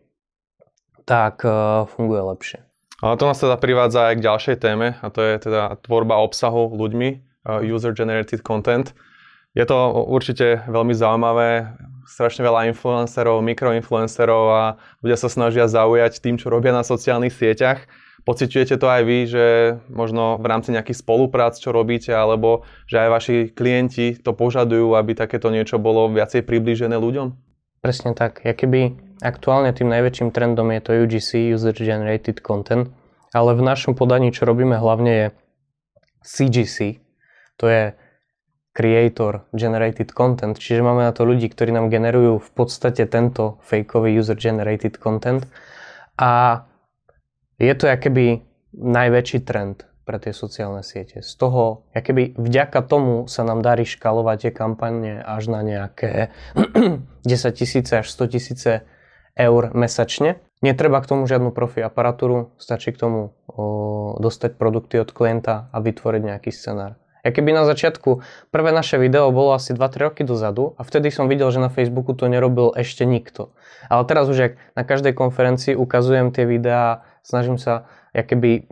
tak 1.03 1.43
uh, 1.43 1.89
funguje 1.91 2.23
lepšie. 2.23 2.59
A 2.99 3.15
to 3.15 3.31
nás 3.31 3.39
teda 3.39 3.55
privádza 3.55 4.11
aj 4.11 4.15
k 4.19 4.25
ďalšej 4.27 4.57
téme 4.59 4.99
a 4.99 5.07
to 5.15 5.23
je 5.23 5.39
teda 5.39 5.79
tvorba 5.87 6.19
obsahu 6.19 6.75
ľuďmi, 6.75 7.09
uh, 7.47 7.63
user-generated 7.63 8.43
content. 8.43 8.91
Je 9.55 9.63
to 9.63 9.79
určite 10.11 10.67
veľmi 10.67 10.91
zaujímavé, 10.99 11.79
strašne 12.11 12.43
veľa 12.43 12.67
influencerov, 12.75 13.39
mikroinfluencerov 13.47 14.45
a 14.51 14.63
ľudia 15.05 15.15
sa 15.15 15.31
snažia 15.31 15.71
zaujať 15.71 16.19
tým, 16.19 16.43
čo 16.43 16.51
robia 16.51 16.75
na 16.75 16.83
sociálnych 16.83 17.31
sieťach. 17.31 17.87
Pociťujete 18.27 18.77
to 18.77 18.87
aj 18.91 19.03
vy, 19.07 19.19
že 19.31 19.45
možno 19.89 20.37
v 20.37 20.47
rámci 20.51 20.75
nejakých 20.75 21.01
spoluprác, 21.01 21.55
čo 21.57 21.71
robíte, 21.71 22.11
alebo 22.13 22.67
že 22.85 22.99
aj 22.99 23.09
vaši 23.09 23.37
klienti 23.55 24.19
to 24.19 24.35
požadujú, 24.35 24.99
aby 24.99 25.15
takéto 25.15 25.49
niečo 25.49 25.79
bolo 25.79 26.11
viacej 26.11 26.45
priblížené 26.45 26.99
ľuďom? 26.99 27.48
Presne 27.79 28.15
tak. 28.15 28.43
Ja 28.43 28.59
keby 28.59 28.99
aktuálne 29.23 29.71
tým 29.71 29.91
najväčším 29.91 30.35
trendom 30.35 30.71
je 30.75 30.81
to 30.83 30.91
UGC, 30.95 31.31
User 31.55 31.75
Generated 31.75 32.43
Content, 32.43 32.91
ale 33.31 33.55
v 33.55 33.63
našom 33.63 33.95
podaní, 33.95 34.35
čo 34.35 34.47
robíme 34.47 34.75
hlavne 34.75 35.11
je 35.11 35.27
CGC, 36.27 36.99
to 37.55 37.71
je 37.71 37.95
Creator 38.75 39.51
Generated 39.51 40.15
Content, 40.15 40.55
čiže 40.55 40.87
máme 40.87 41.03
na 41.03 41.11
to 41.11 41.27
ľudí, 41.27 41.51
ktorí 41.51 41.75
nám 41.75 41.91
generujú 41.91 42.39
v 42.39 42.51
podstate 42.55 43.11
tento 43.11 43.59
fakeový 43.67 44.15
User 44.15 44.39
Generated 44.39 44.99
Content. 45.03 45.43
A 46.19 46.63
je 47.59 47.75
to 47.75 47.91
keby 47.91 48.43
najväčší 48.75 49.43
trend 49.43 49.83
pre 50.09 50.17
tie 50.17 50.33
sociálne 50.33 50.81
siete. 50.81 51.21
Z 51.21 51.37
toho, 51.37 51.85
keby 51.93 52.41
vďaka 52.41 52.81
tomu 52.81 53.29
sa 53.29 53.45
nám 53.45 53.61
darí 53.61 53.85
škalovať 53.85 54.49
tie 54.49 54.53
kampane 54.57 55.21
až 55.21 55.53
na 55.53 55.61
nejaké 55.61 56.33
10 57.29 57.29
tisíce 57.53 57.93
až 57.93 58.09
100 58.09 58.33
tisíce 58.33 58.89
eur 59.37 59.63
mesačne. 59.77 60.41
Netreba 60.65 61.05
k 61.05 61.13
tomu 61.13 61.29
žiadnu 61.29 61.53
profi 61.53 61.85
aparatúru, 61.85 62.57
stačí 62.57 62.97
k 62.97 62.99
tomu 63.05 63.37
o, 63.47 64.17
dostať 64.17 64.57
produkty 64.57 64.97
od 64.97 65.13
klienta 65.13 65.69
a 65.69 65.77
vytvoriť 65.79 66.23
nejaký 66.25 66.51
scenár. 66.57 66.97
Ja 67.23 67.31
keby 67.31 67.53
na 67.53 67.69
začiatku, 67.69 68.25
prvé 68.49 68.73
naše 68.73 68.97
video 68.97 69.29
bolo 69.29 69.53
asi 69.53 69.77
2-3 69.77 70.09
roky 70.09 70.23
dozadu 70.25 70.73
a 70.81 70.83
vtedy 70.83 71.13
som 71.13 71.29
videl, 71.29 71.53
že 71.53 71.61
na 71.61 71.69
Facebooku 71.69 72.17
to 72.17 72.25
nerobil 72.25 72.73
ešte 72.73 73.05
nikto. 73.05 73.53
Ale 73.93 74.09
teraz 74.09 74.27
už, 74.33 74.39
ak 74.39 74.53
na 74.73 74.83
každej 74.89 75.13
konferencii 75.13 75.77
ukazujem 75.77 76.33
tie 76.33 76.49
videá 76.49 77.05
snažím 77.21 77.61
sa 77.61 77.85
keby 78.17 78.71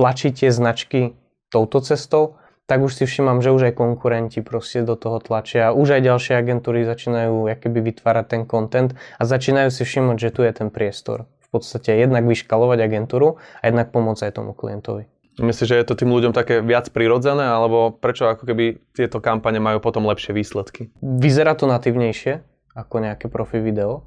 tlačiť 0.00 0.32
tie 0.32 0.48
značky 0.48 1.12
touto 1.52 1.84
cestou, 1.84 2.40
tak 2.64 2.80
už 2.80 2.96
si 2.96 3.04
všímam, 3.04 3.44
že 3.44 3.52
už 3.52 3.68
aj 3.68 3.74
konkurenti 3.76 4.40
proste 4.40 4.80
do 4.80 4.96
toho 4.96 5.20
tlačia. 5.20 5.76
Už 5.76 6.00
aj 6.00 6.06
ďalšie 6.06 6.38
agentúry 6.40 6.88
začínajú 6.88 7.52
keby 7.60 7.92
vytvárať 7.92 8.24
ten 8.30 8.42
content 8.48 8.96
a 9.20 9.22
začínajú 9.28 9.68
si 9.68 9.82
všimnúť, 9.84 10.16
že 10.16 10.30
tu 10.32 10.40
je 10.46 10.52
ten 10.54 10.72
priestor. 10.72 11.28
V 11.50 11.58
podstate 11.58 11.98
jednak 11.98 12.24
vyškalovať 12.24 12.78
agentúru 12.78 13.42
a 13.58 13.62
jednak 13.68 13.90
pomôcť 13.90 14.30
aj 14.30 14.32
tomu 14.32 14.54
klientovi. 14.54 15.10
Myslíš, 15.42 15.66
že 15.66 15.78
je 15.82 15.86
to 15.88 15.98
tým 15.98 16.14
ľuďom 16.14 16.30
také 16.30 16.62
viac 16.62 16.86
prirodzené, 16.94 17.42
alebo 17.42 17.90
prečo 17.90 18.30
ako 18.30 18.46
keby 18.46 18.78
tieto 18.94 19.18
kampane 19.18 19.58
majú 19.58 19.82
potom 19.82 20.06
lepšie 20.06 20.30
výsledky? 20.30 20.94
Vyzerá 21.02 21.58
to 21.58 21.66
natívnejšie 21.66 22.46
ako 22.78 23.02
nejaké 23.02 23.26
profi 23.26 23.58
video 23.58 24.06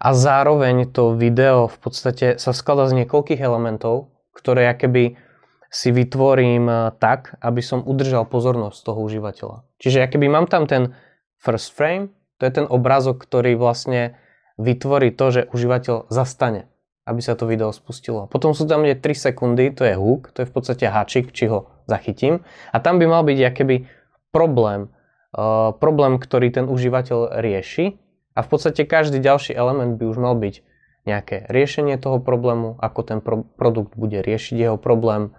a 0.00 0.16
zároveň 0.16 0.88
to 0.88 1.16
video 1.16 1.68
v 1.68 1.76
podstate 1.80 2.26
sa 2.40 2.56
skladá 2.56 2.88
z 2.88 3.02
niekoľkých 3.04 3.40
elementov, 3.40 4.13
ktoré 4.34 4.68
ja 4.68 4.74
si 5.74 5.90
vytvorím 5.90 6.70
eh, 6.70 6.78
tak, 7.02 7.34
aby 7.42 7.58
som 7.58 7.82
udržal 7.82 8.30
pozornosť 8.30 8.78
toho 8.86 9.00
užívateľa. 9.02 9.66
Čiže 9.82 9.98
ja 10.02 10.08
mám 10.30 10.46
tam 10.46 10.70
ten 10.70 10.94
first 11.42 11.74
frame, 11.74 12.14
to 12.38 12.46
je 12.46 12.62
ten 12.62 12.66
obrázok, 12.70 13.22
ktorý 13.26 13.58
vlastne 13.58 14.14
vytvorí 14.58 15.10
to, 15.10 15.26
že 15.34 15.40
užívateľ 15.50 16.10
zastane, 16.10 16.70
aby 17.06 17.20
sa 17.22 17.34
to 17.34 17.50
video 17.50 17.74
spustilo. 17.74 18.30
Potom 18.30 18.54
sú 18.54 18.70
tam 18.70 18.86
3 18.86 19.02
sekundy, 19.02 19.74
to 19.74 19.82
je 19.82 19.94
hook, 19.98 20.30
to 20.30 20.42
je 20.42 20.50
v 20.50 20.54
podstate 20.54 20.84
háčik, 20.86 21.34
či 21.34 21.50
ho 21.50 21.70
zachytím. 21.90 22.46
A 22.70 22.78
tam 22.78 23.02
by 23.02 23.06
mal 23.10 23.22
byť 23.26 23.38
keby 23.50 23.86
problém, 24.30 24.90
uh, 25.34 25.74
problém, 25.74 26.18
ktorý 26.18 26.50
ten 26.54 26.66
užívateľ 26.66 27.38
rieši 27.38 27.98
a 28.34 28.40
v 28.42 28.48
podstate 28.50 28.82
každý 28.86 29.22
ďalší 29.22 29.54
element 29.54 29.98
by 29.98 30.04
už 30.10 30.18
mal 30.18 30.34
byť 30.38 30.73
nejaké 31.04 31.44
riešenie 31.52 32.00
toho 32.00 32.20
problému, 32.20 32.80
ako 32.80 33.00
ten 33.04 33.18
pro- 33.20 33.44
produkt 33.56 33.92
bude 33.96 34.24
riešiť 34.24 34.56
jeho 34.56 34.78
problém, 34.80 35.36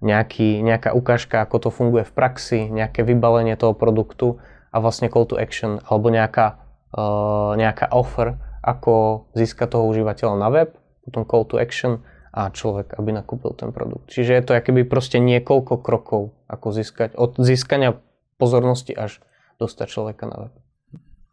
nejaký, 0.00 0.64
nejaká 0.64 0.96
ukážka, 0.96 1.44
ako 1.44 1.68
to 1.68 1.70
funguje 1.70 2.08
v 2.08 2.12
praxi, 2.14 2.58
nejaké 2.70 3.04
vybalenie 3.04 3.54
toho 3.58 3.76
produktu 3.76 4.40
a 4.72 4.80
vlastne 4.80 5.12
call 5.12 5.28
to 5.28 5.36
action 5.36 5.82
alebo 5.84 6.08
nejaká, 6.08 6.62
uh, 6.96 7.52
nejaká 7.58 7.92
offer, 7.92 8.40
ako 8.64 9.26
získať 9.36 9.76
toho 9.76 9.84
užívateľa 9.88 10.36
na 10.36 10.48
web, 10.48 10.70
potom 11.04 11.24
call 11.28 11.44
to 11.44 11.60
action 11.60 12.00
a 12.30 12.48
človek, 12.54 12.94
aby 12.94 13.10
nakúpil 13.10 13.52
ten 13.58 13.74
produkt. 13.74 14.08
Čiže 14.14 14.32
je 14.38 14.44
to 14.46 14.52
akoby 14.54 14.86
proste 14.86 15.18
niekoľko 15.18 15.82
krokov, 15.82 16.38
ako 16.46 16.70
získať, 16.70 17.18
od 17.18 17.34
získania 17.42 17.98
pozornosti 18.38 18.94
až 18.94 19.18
dostať 19.58 19.86
človeka 19.90 20.24
na 20.30 20.36
web. 20.48 20.54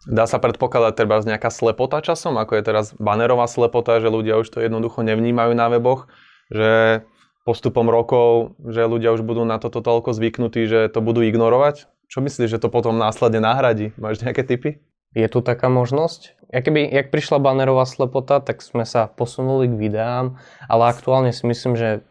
Dá 0.08 0.24
sa 0.24 0.40
predpokladať 0.40 0.94
treba 0.96 1.20
nejaká 1.20 1.52
slepota 1.52 2.00
časom, 2.00 2.40
ako 2.40 2.56
je 2.56 2.64
teraz 2.64 2.86
banerová 2.96 3.46
slepota, 3.46 4.00
že 4.00 4.08
ľudia 4.08 4.40
už 4.40 4.48
to 4.48 4.64
jednoducho 4.64 5.04
nevnímajú 5.04 5.52
na 5.52 5.68
weboch, 5.68 6.08
že 6.48 7.04
postupom 7.44 7.92
rokov, 7.92 8.56
že 8.64 8.88
ľudia 8.88 9.12
už 9.12 9.24
budú 9.24 9.44
na 9.44 9.60
toto 9.60 9.84
toľko 9.84 10.16
zvyknutí, 10.16 10.68
že 10.68 10.80
to 10.88 11.04
budú 11.04 11.24
ignorovať? 11.28 11.92
Čo 12.08 12.24
myslíš, 12.24 12.56
že 12.56 12.62
to 12.64 12.72
potom 12.72 12.96
následne 12.96 13.44
nahradí? 13.44 13.92
Máš 14.00 14.24
nejaké 14.24 14.48
typy? 14.48 14.80
Je 15.12 15.28
tu 15.28 15.44
taká 15.44 15.68
možnosť. 15.68 16.40
Ja 16.56 16.64
jak 16.64 17.12
prišla 17.12 17.44
banerová 17.44 17.84
slepota, 17.84 18.40
tak 18.40 18.64
sme 18.64 18.88
sa 18.88 19.12
posunuli 19.12 19.68
k 19.68 19.76
videám, 19.76 20.40
ale 20.72 20.88
aktuálne 20.88 21.36
si 21.36 21.44
myslím, 21.44 21.76
že 21.76 22.08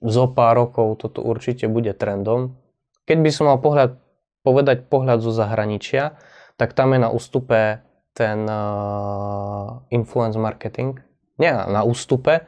zo 0.00 0.24
pár 0.28 0.56
rokov 0.56 1.04
toto 1.04 1.20
určite 1.20 1.68
bude 1.68 1.92
trendom 1.92 2.56
keď 3.04 3.18
by 3.20 3.30
som 3.30 3.44
mal 3.48 3.60
pohľad, 3.60 4.00
povedať 4.44 4.88
pohľad 4.88 5.20
zo 5.20 5.32
zahraničia, 5.32 6.16
tak 6.56 6.72
tam 6.72 6.94
je 6.94 7.00
na 7.02 7.10
ústupe 7.10 7.82
ten 8.14 8.46
uh, 8.46 9.82
influence 9.90 10.38
marketing. 10.38 11.02
Nie 11.38 11.50
na 11.50 11.82
ústupe, 11.82 12.46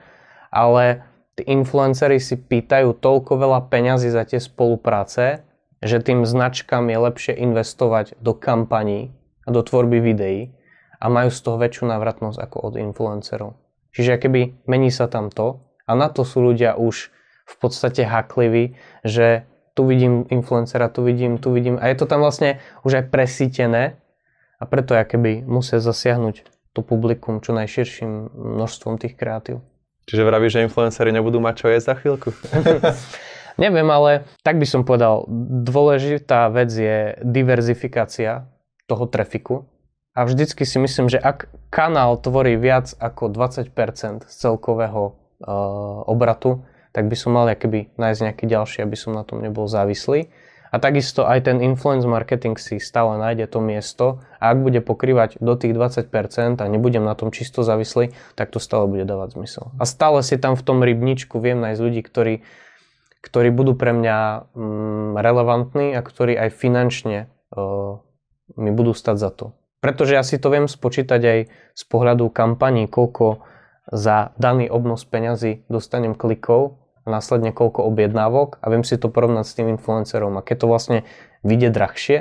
ale 0.54 1.02
tí 1.34 1.42
influencery 1.42 2.22
si 2.22 2.38
pýtajú 2.38 2.94
toľko 3.02 3.34
veľa 3.34 3.60
peňazí 3.66 4.08
za 4.14 4.22
tie 4.22 4.38
spolupráce, 4.38 5.42
že 5.82 5.98
tým 6.00 6.22
značkám 6.22 6.86
je 6.86 6.98
lepšie 6.98 7.34
investovať 7.34 8.14
do 8.22 8.32
kampaní 8.32 9.10
a 9.44 9.50
do 9.50 9.60
tvorby 9.60 9.98
videí 9.98 10.54
a 11.02 11.10
majú 11.10 11.28
z 11.28 11.40
toho 11.42 11.60
väčšiu 11.60 11.90
návratnosť 11.90 12.38
ako 12.40 12.56
od 12.72 12.74
influencerov. 12.80 13.58
Čiže 13.92 14.22
keby 14.22 14.68
mení 14.70 14.88
sa 14.88 15.10
tam 15.10 15.28
to 15.28 15.66
a 15.84 15.92
na 15.98 16.08
to 16.08 16.22
sú 16.24 16.40
ľudia 16.40 16.78
už 16.78 17.10
v 17.46 17.54
podstate 17.62 18.06
hakliví, 18.06 18.74
že 19.06 19.46
tu 19.76 19.84
vidím 19.84 20.24
influencera, 20.32 20.88
tu 20.88 21.04
vidím, 21.04 21.36
tu 21.36 21.52
vidím 21.52 21.76
a 21.76 21.92
je 21.92 21.96
to 22.00 22.08
tam 22.08 22.24
vlastne 22.24 22.64
už 22.80 23.04
aj 23.04 23.04
presítené 23.12 24.00
a 24.56 24.64
preto 24.64 24.96
keby 24.96 25.44
musia 25.44 25.84
zasiahnuť 25.84 26.48
to 26.72 26.80
publikum 26.80 27.44
čo 27.44 27.52
najširším 27.52 28.32
množstvom 28.32 28.96
tých 28.96 29.16
kreatív. 29.20 29.60
Čiže 30.08 30.22
vravíš, 30.24 30.52
že 30.56 30.64
influencery 30.64 31.12
nebudú 31.12 31.42
mať 31.44 31.54
čo 31.60 31.66
jesť 31.68 31.86
za 31.92 31.94
chvíľku? 32.00 32.28
Neviem, 33.62 33.88
ale 33.88 34.28
tak 34.44 34.60
by 34.60 34.66
som 34.68 34.84
povedal, 34.84 35.24
dôležitá 35.64 36.52
vec 36.52 36.68
je 36.68 37.16
diverzifikácia 37.24 38.48
toho 38.84 39.08
trafiku. 39.08 39.64
A 40.16 40.24
vždycky 40.24 40.64
si 40.64 40.76
myslím, 40.80 41.12
že 41.12 41.20
ak 41.20 41.48
kanál 41.68 42.16
tvorí 42.20 42.56
viac 42.56 42.92
ako 42.96 43.32
20% 43.32 44.28
z 44.28 44.32
celkového 44.32 45.12
uh, 45.12 46.08
obratu, 46.08 46.64
tak 46.96 47.12
by 47.12 47.16
som 47.20 47.36
mal 47.36 47.44
keby 47.52 47.92
nájsť 48.00 48.20
nejaký 48.24 48.44
ďalší, 48.48 48.78
aby 48.80 48.96
som 48.96 49.12
na 49.12 49.20
tom 49.20 49.44
nebol 49.44 49.68
závislý. 49.68 50.32
A 50.72 50.80
takisto 50.80 51.28
aj 51.28 51.44
ten 51.44 51.60
influence 51.60 52.08
marketing 52.08 52.56
si 52.56 52.80
stále 52.80 53.20
nájde 53.20 53.52
to 53.52 53.60
miesto 53.60 54.24
a 54.40 54.56
ak 54.56 54.64
bude 54.64 54.80
pokrývať 54.80 55.36
do 55.44 55.54
tých 55.60 55.76
20% 55.76 56.08
a 56.58 56.66
nebudem 56.66 57.04
na 57.04 57.12
tom 57.12 57.30
čisto 57.36 57.60
závislý, 57.60 58.16
tak 58.32 58.48
to 58.48 58.56
stále 58.56 58.88
bude 58.88 59.04
dávať 59.04 59.36
zmysel. 59.36 59.76
A 59.76 59.84
stále 59.84 60.24
si 60.24 60.40
tam 60.40 60.56
v 60.56 60.64
tom 60.64 60.80
rybničku 60.80 61.36
viem 61.36 61.60
nájsť 61.60 61.80
ľudí, 61.84 62.00
ktorí, 62.00 62.34
ktorí 63.20 63.48
budú 63.52 63.76
pre 63.76 63.92
mňa 63.92 64.16
mm, 64.56 65.08
relevantní 65.20 65.92
a 65.92 66.00
ktorí 66.00 66.32
aj 66.34 66.50
finančne 66.56 67.28
uh, 67.52 68.00
mi 68.56 68.72
budú 68.72 68.96
stať 68.96 69.16
za 69.20 69.30
to. 69.30 69.52
Pretože 69.84 70.16
ja 70.16 70.24
si 70.24 70.40
to 70.40 70.48
viem 70.48 70.64
spočítať 70.64 71.20
aj 71.20 71.38
z 71.76 71.82
pohľadu 71.92 72.32
kampaní, 72.32 72.88
koľko 72.88 73.44
za 73.92 74.34
daný 74.40 74.66
obnos 74.66 75.06
peňazí 75.06 75.68
dostanem 75.70 76.16
klikov 76.18 76.85
následne 77.06 77.54
koľko 77.54 77.86
objednávok 77.86 78.58
a 78.60 78.66
viem 78.68 78.82
si 78.82 78.98
to 78.98 79.08
porovnať 79.08 79.46
s 79.46 79.56
tým 79.56 79.70
influencerom. 79.78 80.34
A 80.36 80.44
keď 80.44 80.56
to 80.62 80.66
vlastne 80.66 80.98
vyjde 81.46 81.70
drahšie, 81.72 82.18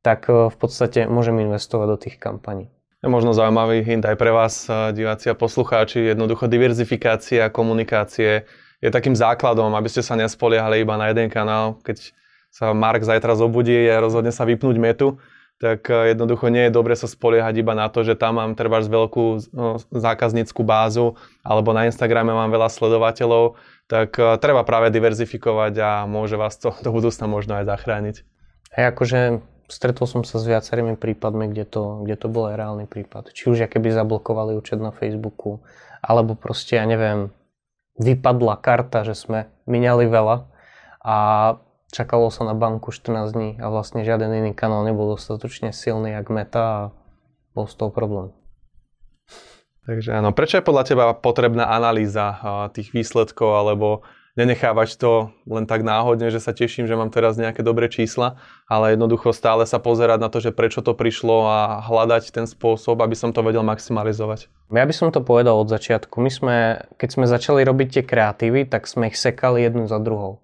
tak 0.00 0.30
e, 0.30 0.48
v 0.48 0.56
podstate 0.56 1.10
môžem 1.10 1.36
investovať 1.44 1.86
do 1.90 1.98
tých 1.98 2.16
kampaní. 2.16 2.70
Možno 3.00 3.32
zaujímavý 3.32 3.80
hint 3.80 4.04
aj 4.04 4.16
pre 4.16 4.30
vás, 4.30 4.64
e, 4.70 4.94
diváci 4.94 5.28
a 5.28 5.36
poslucháči. 5.36 6.14
Jednoducho 6.14 6.46
diverzifikácia 6.46 7.50
komunikácie 7.52 8.46
je 8.80 8.88
takým 8.88 9.12
základom, 9.12 9.76
aby 9.76 9.88
ste 9.92 10.00
sa 10.00 10.16
nespoliehali 10.16 10.80
iba 10.80 10.96
na 10.96 11.12
jeden 11.12 11.28
kanál. 11.28 11.76
Keď 11.84 12.16
sa 12.50 12.72
Mark 12.72 13.04
zajtra 13.04 13.36
zobudí 13.36 13.86
a 13.90 14.00
rozhodne 14.00 14.32
sa 14.32 14.48
vypnúť 14.48 14.76
metu, 14.80 15.20
tak 15.60 15.92
e, 15.92 16.16
jednoducho 16.16 16.48
nie 16.48 16.66
je 16.66 16.74
dobre 16.74 16.96
sa 16.96 17.04
spoliehať 17.04 17.60
iba 17.60 17.76
na 17.76 17.92
to, 17.92 18.00
že 18.02 18.16
tam 18.16 18.40
mám 18.40 18.56
treba 18.56 18.80
veľkú 18.80 19.52
zákazníckú 19.92 20.64
bázu 20.64 21.20
alebo 21.44 21.76
na 21.76 21.84
Instagrame 21.86 22.32
mám 22.32 22.48
veľa 22.48 22.72
sledovateľov 22.72 23.60
tak 23.90 24.14
uh, 24.22 24.38
treba 24.38 24.62
práve 24.62 24.94
diverzifikovať 24.94 25.74
a 25.82 25.90
môže 26.06 26.38
vás 26.38 26.54
to 26.54 26.70
do 26.78 26.94
budúcna 26.94 27.26
možno 27.26 27.58
aj 27.58 27.66
zachrániť. 27.66 28.16
Hej, 28.70 28.84
akože 28.94 29.20
stretol 29.66 30.06
som 30.06 30.22
sa 30.22 30.38
s 30.38 30.46
viacerými 30.46 30.94
prípadmi, 30.94 31.50
kde 31.50 31.66
to, 31.66 31.82
kde 32.06 32.14
to 32.14 32.30
bol 32.30 32.46
aj 32.46 32.54
reálny 32.54 32.86
prípad. 32.86 33.34
Či 33.34 33.50
už 33.50 33.66
keby 33.66 33.90
zablokovali 33.90 34.54
účet 34.54 34.78
na 34.78 34.94
Facebooku, 34.94 35.58
alebo 35.98 36.38
proste, 36.38 36.78
ja 36.78 36.86
neviem, 36.86 37.34
vypadla 37.98 38.62
karta, 38.62 39.02
že 39.02 39.18
sme 39.18 39.50
minali 39.66 40.06
veľa 40.06 40.46
a 41.02 41.16
čakalo 41.90 42.30
sa 42.30 42.46
na 42.46 42.54
banku 42.54 42.94
14 42.94 43.34
dní 43.34 43.50
a 43.58 43.66
vlastne 43.68 44.06
žiaden 44.06 44.30
iný 44.30 44.50
kanál 44.54 44.86
nebol 44.86 45.14
dostatočne 45.14 45.74
silný 45.74 46.14
jak 46.14 46.30
Meta 46.30 46.62
a 46.62 46.80
bol 47.52 47.66
z 47.66 47.74
toho 47.74 47.90
problém. 47.90 48.30
Takže 49.90 50.14
áno, 50.14 50.30
prečo 50.30 50.60
je 50.60 50.66
podľa 50.66 50.84
teba 50.86 51.04
potrebná 51.18 51.66
analýza 51.66 52.38
tých 52.70 52.94
výsledkov, 52.94 53.58
alebo 53.58 54.06
nenechávať 54.38 54.94
to 55.00 55.34
len 55.50 55.66
tak 55.66 55.82
náhodne, 55.82 56.30
že 56.30 56.38
sa 56.38 56.54
teším, 56.54 56.86
že 56.86 56.94
mám 56.94 57.10
teraz 57.10 57.34
nejaké 57.34 57.66
dobré 57.66 57.90
čísla, 57.90 58.38
ale 58.70 58.94
jednoducho 58.94 59.34
stále 59.34 59.66
sa 59.66 59.82
pozerať 59.82 60.22
na 60.22 60.30
to, 60.30 60.38
že 60.38 60.54
prečo 60.54 60.84
to 60.84 60.94
prišlo 60.94 61.42
a 61.48 61.58
hľadať 61.82 62.30
ten 62.30 62.46
spôsob, 62.46 63.02
aby 63.02 63.18
som 63.18 63.34
to 63.34 63.42
vedel 63.42 63.66
maximalizovať. 63.66 64.46
Ja 64.70 64.86
by 64.86 64.94
som 64.94 65.10
to 65.10 65.24
povedal 65.26 65.58
od 65.58 65.66
začiatku. 65.66 66.22
My 66.22 66.30
sme, 66.30 66.56
keď 66.94 67.08
sme 67.10 67.26
začali 67.26 67.66
robiť 67.66 67.88
tie 67.98 68.04
kreatívy, 68.06 68.70
tak 68.70 68.86
sme 68.86 69.10
ich 69.10 69.18
sekali 69.18 69.66
jednu 69.66 69.90
za 69.90 69.98
druhou. 69.98 70.38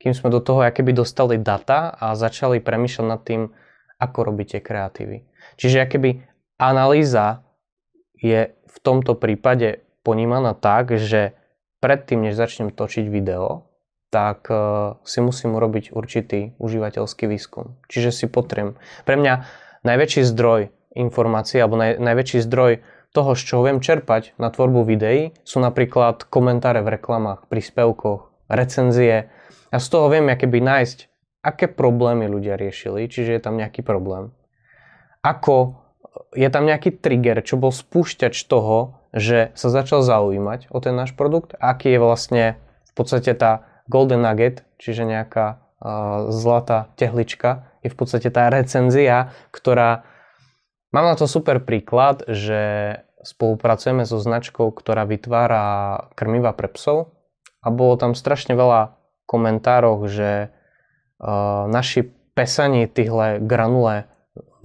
Kým 0.00 0.16
sme 0.16 0.32
do 0.32 0.40
toho 0.40 0.64
keby 0.64 0.96
dostali 0.96 1.36
data 1.36 1.92
a 1.92 2.16
začali 2.16 2.58
premýšľať 2.64 3.06
nad 3.06 3.20
tým, 3.20 3.52
ako 4.00 4.18
robiť 4.32 4.46
tie 4.56 4.60
kreatívy. 4.64 5.16
Čiže 5.60 5.84
keby 5.84 6.24
analýza 6.56 7.44
je 8.16 8.56
v 8.56 8.76
tomto 8.80 9.12
prípade 9.20 9.84
ponímaná 10.00 10.56
tak, 10.56 10.96
že 10.96 11.36
predtým, 11.84 12.24
než 12.24 12.40
začnem 12.40 12.72
točiť 12.72 13.12
video, 13.12 13.68
tak 14.08 14.48
uh, 14.50 14.98
si 15.06 15.20
musím 15.20 15.54
urobiť 15.54 15.92
určitý 15.92 16.56
užívateľský 16.56 17.30
výskum. 17.30 17.78
Čiže 17.86 18.10
si 18.10 18.26
potriem. 18.26 18.80
Pre 19.04 19.14
mňa 19.14 19.46
najväčší 19.86 20.26
zdroj 20.26 20.72
informácií 20.96 21.62
alebo 21.62 21.78
naj, 21.78 22.00
najväčší 22.02 22.42
zdroj 22.44 22.82
toho, 23.10 23.34
z 23.34 23.42
čoho 23.42 23.62
viem 23.66 23.78
čerpať 23.82 24.34
na 24.38 24.50
tvorbu 24.50 24.86
videí, 24.86 25.34
sú 25.42 25.58
napríklad 25.62 26.26
komentáre 26.26 26.82
v 26.82 26.98
reklamách, 26.98 27.46
príspevkoch, 27.50 28.50
recenzie. 28.50 29.30
A 29.70 29.76
z 29.78 29.86
toho 29.90 30.06
viem 30.10 30.28
keby 30.28 30.58
nájsť, 30.60 30.98
aké 31.40 31.66
problémy 31.72 32.28
ľudia 32.28 32.60
riešili, 32.60 33.08
čiže 33.08 33.36
je 33.36 33.42
tam 33.42 33.56
nejaký 33.56 33.80
problém. 33.80 34.32
Ako 35.24 35.80
je 36.34 36.48
tam 36.50 36.66
nejaký 36.66 37.00
trigger, 37.00 37.40
čo 37.44 37.56
bol 37.56 37.72
spúšťač 37.72 38.34
toho, 38.50 39.00
že 39.10 39.50
sa 39.58 39.68
začal 39.70 40.06
zaujímať 40.06 40.70
o 40.70 40.78
ten 40.78 40.94
náš 40.94 41.14
produkt, 41.14 41.54
aký 41.58 41.96
je 41.96 42.00
vlastne 42.00 42.44
v 42.86 42.92
podstate 42.94 43.34
tá 43.34 43.66
golden 43.90 44.22
nugget, 44.22 44.62
čiže 44.78 45.02
nejaká 45.02 45.58
uh, 45.58 46.30
zlatá 46.30 46.94
tehlička, 46.94 47.66
je 47.82 47.88
v 47.90 47.96
podstate 47.96 48.28
tá 48.30 48.52
recenzia, 48.52 49.34
ktorá... 49.50 50.06
Mám 50.90 51.06
na 51.06 51.14
to 51.14 51.30
super 51.30 51.62
príklad, 51.62 52.26
že 52.26 52.60
spolupracujeme 53.22 54.02
so 54.02 54.18
značkou, 54.18 54.74
ktorá 54.74 55.06
vytvára 55.06 55.62
krmiva 56.18 56.50
pre 56.50 56.66
psov 56.66 57.14
a 57.62 57.70
bolo 57.70 57.94
tam 57.94 58.18
strašne 58.18 58.58
veľa 58.58 58.99
komentárov, 59.30 60.02
že 60.10 60.50
uh, 60.50 61.70
naši 61.70 62.10
pesani 62.34 62.90
týhle 62.90 63.38
granule 63.38 64.10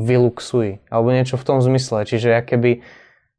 vyluxuj, 0.02 0.82
alebo 0.90 1.14
niečo 1.14 1.38
v 1.38 1.48
tom 1.48 1.58
zmysle. 1.62 2.04
Čiže 2.10 2.28
ja 2.34 2.42
keby 2.42 2.82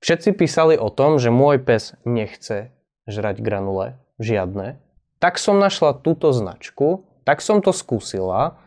všetci 0.01 0.39
písali 0.39 0.79
o 0.79 0.89
tom, 0.89 1.19
že 1.19 1.35
môj 1.35 1.61
pes 1.61 1.99
nechce 2.07 2.71
žrať 3.11 3.43
granule, 3.43 3.99
žiadne, 4.23 4.81
tak 5.21 5.41
som 5.41 5.61
našla 5.61 5.97
túto 6.01 6.33
značku, 6.33 7.09
tak 7.27 7.43
som 7.43 7.61
to 7.65 7.73
skúsila 7.73 8.61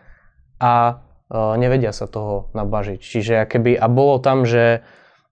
a 0.59 0.73
e, 0.91 0.93
nevedia 1.57 1.93
sa 1.95 2.05
toho 2.09 2.51
nabažiť. 2.57 2.99
Čiže 2.99 3.33
keby, 3.47 3.77
a 3.77 3.87
bolo 3.87 4.19
tam, 4.19 4.43
že 4.43 4.83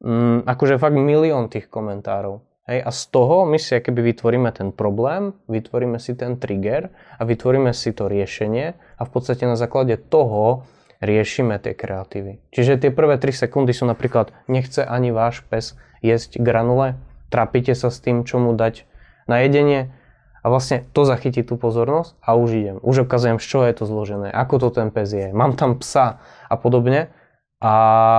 mm, 0.02 0.48
akože 0.48 0.80
fakt 0.80 0.96
milión 0.96 1.52
tých 1.52 1.68
komentárov. 1.68 2.47
Hej, 2.68 2.84
a 2.84 2.92
z 2.92 3.04
toho 3.16 3.48
my 3.48 3.56
si 3.56 3.80
keby 3.80 4.12
vytvoríme 4.12 4.52
ten 4.52 4.76
problém, 4.76 5.32
vytvoríme 5.48 6.04
si 6.04 6.20
ten 6.20 6.36
trigger 6.36 6.92
a 7.16 7.24
vytvoríme 7.24 7.72
si 7.72 7.96
to 7.96 8.12
riešenie 8.12 8.76
a 8.76 9.02
v 9.08 9.10
podstate 9.10 9.48
na 9.48 9.56
základe 9.56 9.96
toho 9.96 10.68
riešime 11.00 11.56
tie 11.64 11.72
kreatívy. 11.72 12.44
Čiže 12.52 12.76
tie 12.76 12.92
prvé 12.92 13.16
3 13.16 13.48
sekundy 13.48 13.72
sú 13.72 13.88
napríklad 13.88 14.36
nechce 14.52 14.84
ani 14.84 15.16
váš 15.16 15.48
pes 15.48 15.80
jesť 16.04 16.44
granule, 16.44 17.00
trápite 17.32 17.72
sa 17.72 17.88
s 17.88 18.04
tým, 18.04 18.28
čo 18.28 18.36
mu 18.36 18.52
dať 18.52 18.84
na 19.32 19.48
jedenie 19.48 19.96
a 20.44 20.52
vlastne 20.52 20.84
to 20.92 21.08
zachytí 21.08 21.48
tú 21.48 21.56
pozornosť 21.56 22.20
a 22.20 22.36
už 22.36 22.50
idem. 22.52 22.78
Už 22.84 23.08
ukazujem, 23.08 23.40
z 23.40 23.48
čoho 23.48 23.64
je 23.64 23.76
to 23.80 23.86
zložené, 23.88 24.28
ako 24.28 24.68
to 24.68 24.70
ten 24.76 24.92
pes 24.92 25.08
je, 25.16 25.32
mám 25.32 25.56
tam 25.56 25.80
psa 25.80 26.20
a 26.52 26.56
podobne 26.60 27.16
a, 27.64 27.74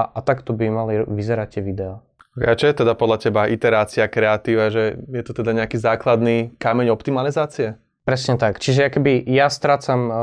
a 0.08 0.18
takto 0.24 0.56
by 0.56 0.72
mali 0.72 1.04
vyzerať 1.04 1.60
tie 1.60 1.62
videá. 1.64 2.00
A 2.38 2.54
čo 2.54 2.70
je 2.70 2.78
teda 2.78 2.94
podľa 2.94 3.18
teba 3.18 3.50
iterácia 3.50 4.06
kreatíva, 4.06 4.70
že 4.70 5.00
je 5.10 5.22
to 5.26 5.32
teda 5.34 5.56
nejaký 5.56 5.80
základný 5.80 6.54
kameň 6.60 6.94
optimalizácie? 6.94 7.80
Presne 8.06 8.40
tak. 8.40 8.56
Čiže 8.56 8.88
keby 8.88 9.20
ja 9.28 9.52
strácam 9.52 10.08
uh, 10.08 10.16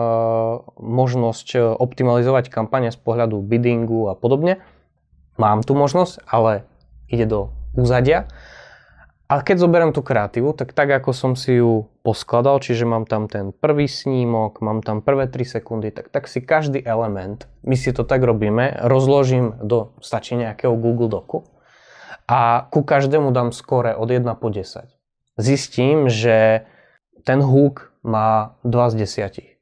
možnosť 0.81 1.47
e, 1.53 1.57
optimalizovať 1.61 2.49
kampane 2.49 2.89
z 2.89 2.97
pohľadu 2.97 3.45
biddingu 3.45 4.09
a 4.09 4.17
podobne, 4.17 4.57
mám 5.37 5.61
tu 5.61 5.77
možnosť, 5.77 6.25
ale 6.25 6.65
ide 7.13 7.29
do 7.29 7.53
úzadia. 7.77 8.25
A 9.29 9.45
keď 9.45 9.69
zoberiem 9.69 9.93
tú 9.93 10.01
kreatívu, 10.01 10.57
tak 10.57 10.73
tak 10.73 10.97
ako 10.97 11.13
som 11.13 11.37
si 11.37 11.61
ju 11.61 11.85
poskladal, 12.01 12.57
čiže 12.57 12.89
mám 12.89 13.05
tam 13.05 13.29
ten 13.29 13.53
prvý 13.53 13.85
snímok, 13.85 14.65
mám 14.65 14.81
tam 14.81 15.05
prvé 15.05 15.29
3 15.29 15.61
sekundy, 15.61 15.93
tak, 15.93 16.09
tak 16.09 16.25
si 16.25 16.41
každý 16.41 16.81
element, 16.81 17.45
my 17.61 17.77
si 17.77 17.93
to 17.93 18.01
tak 18.01 18.21
robíme, 18.21 18.81
rozložím 18.85 19.61
do, 19.61 19.93
stačí 20.01 20.37
nejakého 20.37 20.73
Google 20.73 21.09
Docu 21.09 21.45
a 22.25 22.65
ku 22.73 22.81
každému 22.81 23.29
dám 23.31 23.53
skore 23.53 23.93
od 23.93 24.09
1 24.09 24.25
po 24.37 24.49
10. 24.49 24.89
Zistím, 25.37 26.09
že 26.09 26.65
ten 27.25 27.41
hook 27.41 27.93
má 28.01 28.57
2 28.63 28.93
z 28.93 28.95
10 28.95 29.55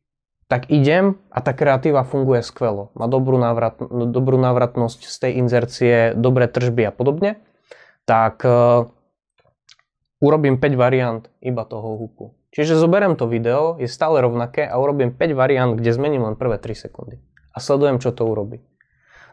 tak 0.54 0.69
idem 0.69 1.17
a 1.34 1.41
tá 1.41 1.49
kreatíva 1.49 2.06
funguje 2.06 2.45
skvelo. 2.45 2.93
Má 2.93 3.10
dobrú, 3.10 3.41
návrat, 3.41 3.82
dobrú 3.89 4.38
návratnosť 4.38 5.10
z 5.10 5.15
tej 5.17 5.32
inzercie, 5.41 5.95
dobré 6.13 6.45
tržby 6.45 6.86
a 6.86 6.93
podobne. 6.93 7.41
Tak 8.06 8.45
uh, 8.45 8.86
urobím 10.21 10.62
5 10.62 10.78
variant 10.78 11.26
iba 11.41 11.65
toho 11.65 11.97
hooku. 11.97 12.38
Čiže 12.54 12.78
zoberiem 12.78 13.17
to 13.17 13.26
video, 13.26 13.82
je 13.82 13.89
stále 13.89 14.21
rovnaké 14.21 14.62
a 14.69 14.78
urobím 14.78 15.10
5 15.17 15.34
variant, 15.34 15.73
kde 15.73 15.89
zmením 15.89 16.21
len 16.21 16.38
prvé 16.38 16.62
3 16.62 16.86
sekundy. 16.86 17.17
A 17.49 17.58
sledujem, 17.58 17.97
čo 17.97 18.13
to 18.13 18.30
urobí. 18.30 18.62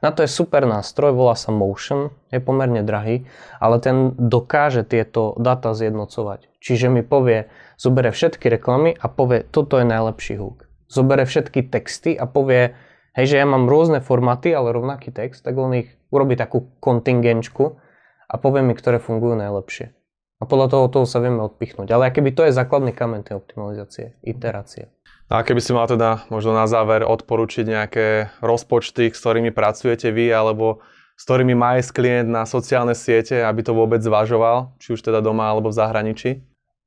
Na 0.01 0.11
to 0.17 0.25
je 0.25 0.33
super 0.33 0.65
nástroj, 0.65 1.13
volá 1.13 1.37
sa 1.37 1.53
Motion, 1.53 2.09
je 2.33 2.41
pomerne 2.41 2.81
drahý, 2.81 3.29
ale 3.61 3.77
ten 3.85 4.17
dokáže 4.17 4.85
tieto 4.85 5.37
data 5.37 5.77
zjednocovať. 5.77 6.49
Čiže 6.61 6.89
mi 6.89 7.05
povie, 7.05 7.53
zobere 7.77 8.09
všetky 8.09 8.49
reklamy 8.49 8.97
a 8.97 9.07
povie, 9.13 9.45
toto 9.45 9.77
je 9.77 9.85
najlepší 9.85 10.41
hook 10.41 10.71
zobere 10.91 11.23
všetky 11.23 11.71
texty 11.71 12.19
a 12.19 12.27
povie, 12.27 12.75
hej, 13.15 13.27
že 13.31 13.39
ja 13.39 13.47
mám 13.47 13.71
rôzne 13.71 14.03
formáty, 14.03 14.51
ale 14.51 14.75
rovnaký 14.75 15.15
text, 15.15 15.47
tak 15.47 15.55
on 15.55 15.71
ich 15.79 15.95
urobí 16.11 16.35
takú 16.35 16.75
kontingenčku 16.83 17.79
a 18.27 18.35
povie 18.37 18.67
mi, 18.67 18.75
ktoré 18.75 18.99
fungujú 18.99 19.39
najlepšie. 19.39 19.95
A 20.41 20.49
podľa 20.49 20.67
toho, 20.73 20.85
toho 20.91 21.07
sa 21.07 21.23
vieme 21.23 21.45
odpichnúť. 21.47 21.89
Ale 21.93 22.11
keby 22.11 22.33
to 22.33 22.49
je 22.49 22.57
základný 22.57 22.91
kamen 22.97 23.23
tej 23.23 23.39
optimalizácie, 23.39 24.19
iterácie. 24.25 24.91
A 25.31 25.47
keby 25.47 25.63
si 25.63 25.71
mal 25.71 25.87
teda 25.87 26.27
možno 26.27 26.51
na 26.51 26.67
záver 26.67 27.07
odporučiť 27.07 27.63
nejaké 27.63 28.07
rozpočty, 28.43 29.15
s 29.15 29.23
ktorými 29.23 29.55
pracujete 29.55 30.11
vy, 30.11 30.27
alebo 30.35 30.83
s 31.15 31.23
ktorými 31.23 31.55
má 31.55 31.79
ísť 31.79 31.95
klient 31.95 32.27
na 32.27 32.43
sociálne 32.51 32.99
siete, 32.99 33.39
aby 33.39 33.63
to 33.63 33.71
vôbec 33.71 34.03
zvažoval, 34.03 34.75
či 34.83 34.99
už 34.99 35.07
teda 35.07 35.23
doma 35.23 35.47
alebo 35.47 35.71
v 35.71 35.79
zahraničí? 35.79 36.31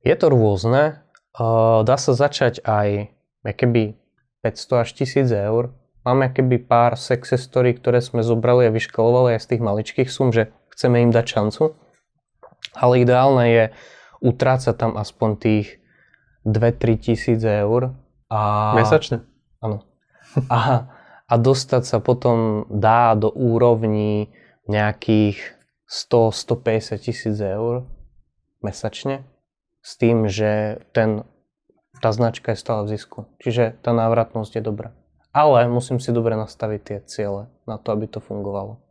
Je 0.04 0.14
to 0.20 0.28
rôzne. 0.28 1.00
Dá 1.88 1.96
sa 1.96 2.12
začať 2.12 2.60
aj 2.68 3.16
keby 3.48 3.96
500 4.44 4.84
až 4.84 4.88
1000 4.92 5.32
eur. 5.48 5.72
Máme 6.04 6.28
keby 6.28 6.68
pár 6.68 7.00
success 7.00 7.48
story, 7.48 7.72
ktoré 7.72 8.04
sme 8.04 8.20
zobrali 8.20 8.68
a 8.68 8.74
vyškolovali 8.76 9.40
aj 9.40 9.40
z 9.40 9.48
tých 9.56 9.62
maličkých 9.64 10.08
sum, 10.12 10.36
že 10.36 10.52
chceme 10.76 11.00
im 11.00 11.08
dať 11.08 11.24
šancu. 11.32 11.72
Ale 12.76 13.00
ideálne 13.00 13.44
je 13.48 13.64
utrácať 14.20 14.76
tam 14.76 15.00
aspoň 15.00 15.30
tých 15.40 15.80
2-3 16.44 17.00
tisíc 17.00 17.40
eur. 17.40 17.96
A... 18.34 18.74
Mesačne? 18.74 19.22
Áno. 19.62 19.86
A, 20.50 20.90
a 21.30 21.34
dostať 21.38 21.86
sa 21.86 21.98
potom 22.02 22.66
dá 22.66 23.14
do 23.14 23.30
úrovní 23.30 24.34
nejakých 24.66 25.38
100-150 25.86 26.98
tisíc 26.98 27.38
eur 27.38 27.86
mesačne 28.66 29.22
s 29.78 29.94
tým, 29.94 30.26
že 30.26 30.82
ten 30.90 31.22
tá 32.02 32.10
značka 32.10 32.52
je 32.52 32.60
stále 32.60 32.84
v 32.84 32.98
zisku. 32.98 33.30
Čiže 33.40 33.80
tá 33.80 33.96
návratnosť 33.96 34.58
je 34.58 34.62
dobrá. 34.64 34.92
Ale 35.32 35.66
musím 35.72 35.98
si 35.98 36.12
dobre 36.12 36.36
nastaviť 36.36 36.80
tie 36.84 36.98
ciele 37.08 37.48
na 37.64 37.80
to, 37.80 37.96
aby 37.96 38.04
to 38.04 38.20
fungovalo. 38.20 38.82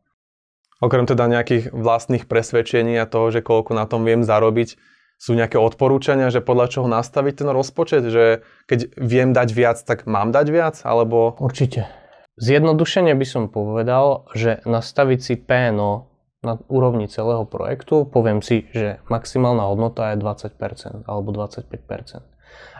Okrem 0.83 1.07
teda 1.07 1.29
nejakých 1.29 1.71
vlastných 1.71 2.27
presvedčení 2.27 2.99
a 2.99 3.07
toho, 3.07 3.31
že 3.31 3.45
koľko 3.45 3.77
na 3.77 3.87
tom 3.87 4.03
viem 4.03 4.25
zarobiť, 4.25 4.75
sú 5.23 5.39
nejaké 5.39 5.55
odporúčania, 5.55 6.27
že 6.27 6.43
podľa 6.43 6.67
čoho 6.67 6.87
nastaviť 6.91 7.33
ten 7.39 7.49
rozpočet? 7.55 8.03
Že 8.03 8.43
keď 8.67 8.79
viem 8.99 9.31
dať 9.31 9.49
viac, 9.55 9.79
tak 9.79 10.03
mám 10.03 10.35
dať 10.35 10.47
viac? 10.51 10.75
Alebo... 10.83 11.39
Určite. 11.39 11.87
Zjednodušene 12.35 13.15
by 13.15 13.23
som 13.23 13.47
povedal, 13.47 14.27
že 14.35 14.59
nastaviť 14.67 15.19
si 15.23 15.39
PNO 15.39 16.11
na 16.43 16.59
úrovni 16.67 17.07
celého 17.07 17.47
projektu, 17.47 18.03
poviem 18.03 18.43
si, 18.43 18.67
že 18.75 18.99
maximálna 19.07 19.63
hodnota 19.63 20.11
je 20.11 20.19
20% 20.19 21.07
alebo 21.07 21.31
25%. 21.31 21.71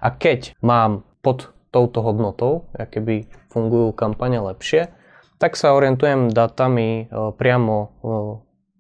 A 0.03 0.08
keď 0.12 0.51
mám 0.60 1.08
pod 1.23 1.56
touto 1.71 2.03
hodnotou, 2.03 2.67
keby 2.75 3.32
fungujú 3.56 3.95
kampane 3.95 4.43
lepšie, 4.43 4.91
tak 5.39 5.56
sa 5.56 5.71
orientujem 5.79 6.27
datami 6.27 7.08
e, 7.08 7.32
priamo 7.39 7.75
e, 7.79 7.88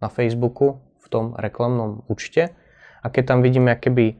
na 0.03 0.11
Facebooku 0.11 0.83
v 0.99 1.07
tom 1.07 1.25
reklamnom 1.39 2.03
účte 2.11 2.51
a 3.03 3.11
keď 3.11 3.23
tam 3.35 3.39
vidím 3.43 3.67
keby 3.67 4.05
e, 4.09 4.15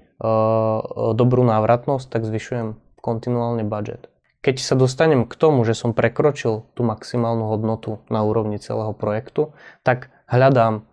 dobrú 1.15 1.48
návratnosť, 1.48 2.12
tak 2.12 2.28
zvyšujem 2.28 2.76
kontinuálne 3.00 3.63
budget. 3.63 4.12
Keď 4.43 4.60
sa 4.60 4.76
dostanem 4.76 5.24
k 5.24 5.34
tomu, 5.39 5.63
že 5.63 5.72
som 5.72 5.96
prekročil 5.96 6.67
tú 6.76 6.84
maximálnu 6.84 7.48
hodnotu 7.48 8.04
na 8.12 8.28
úrovni 8.28 8.60
celého 8.60 8.91
projektu, 8.91 9.56
tak 9.88 10.12
hľadám 10.28 10.84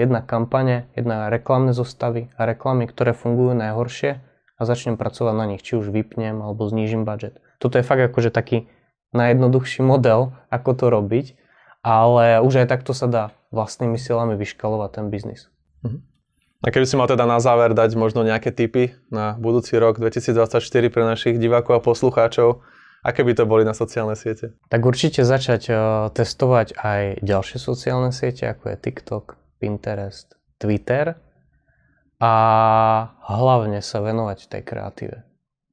jedna 0.00 0.24
kampane, 0.24 0.88
jedna 0.96 1.28
reklamné 1.28 1.76
zostavy 1.76 2.32
a 2.40 2.48
reklamy, 2.48 2.88
ktoré 2.88 3.12
fungujú 3.12 3.52
najhoršie 3.52 4.24
a 4.56 4.60
začnem 4.64 4.96
pracovať 4.96 5.34
na 5.36 5.44
nich, 5.44 5.60
či 5.60 5.76
už 5.76 5.92
vypnem 5.92 6.40
alebo 6.40 6.64
znížim 6.64 7.04
budget. 7.04 7.38
Toto 7.60 7.76
je 7.76 7.84
fakt 7.84 8.00
akože 8.00 8.32
taký 8.32 8.72
najjednoduchší 9.12 9.84
model, 9.84 10.32
ako 10.48 10.70
to 10.72 10.86
robiť, 10.88 11.26
ale 11.84 12.40
už 12.40 12.64
aj 12.64 12.66
takto 12.72 12.96
sa 12.96 13.06
dá 13.06 13.24
vlastnými 13.52 13.96
silami 14.00 14.34
vyškalovať 14.36 14.90
ten 14.92 15.06
biznis. 15.12 15.52
Uh-huh. 15.84 16.00
A 16.58 16.74
keby 16.74 16.90
si 16.90 16.98
mal 16.98 17.06
teda 17.06 17.22
na 17.22 17.38
záver 17.38 17.70
dať 17.70 17.94
možno 17.94 18.26
nejaké 18.26 18.50
tipy 18.50 18.98
na 19.14 19.38
budúci 19.38 19.78
rok 19.78 20.02
2024 20.02 20.58
pre 20.90 21.02
našich 21.06 21.38
divákov 21.38 21.78
a 21.78 21.84
poslucháčov, 21.84 22.66
aké 23.06 23.22
by 23.22 23.32
to 23.38 23.46
boli 23.46 23.62
na 23.62 23.78
sociálne 23.78 24.18
siete? 24.18 24.58
Tak 24.66 24.82
určite 24.82 25.22
začať 25.22 25.62
uh, 25.70 25.78
testovať 26.10 26.74
aj 26.74 27.22
ďalšie 27.22 27.62
sociálne 27.62 28.10
siete, 28.10 28.50
ako 28.50 28.74
je 28.74 28.76
TikTok, 28.82 29.38
Pinterest, 29.62 30.34
Twitter 30.58 31.14
a 32.18 32.32
hlavne 33.30 33.78
sa 33.78 34.02
venovať 34.02 34.50
tej 34.50 34.62
kreatíve. 34.66 35.18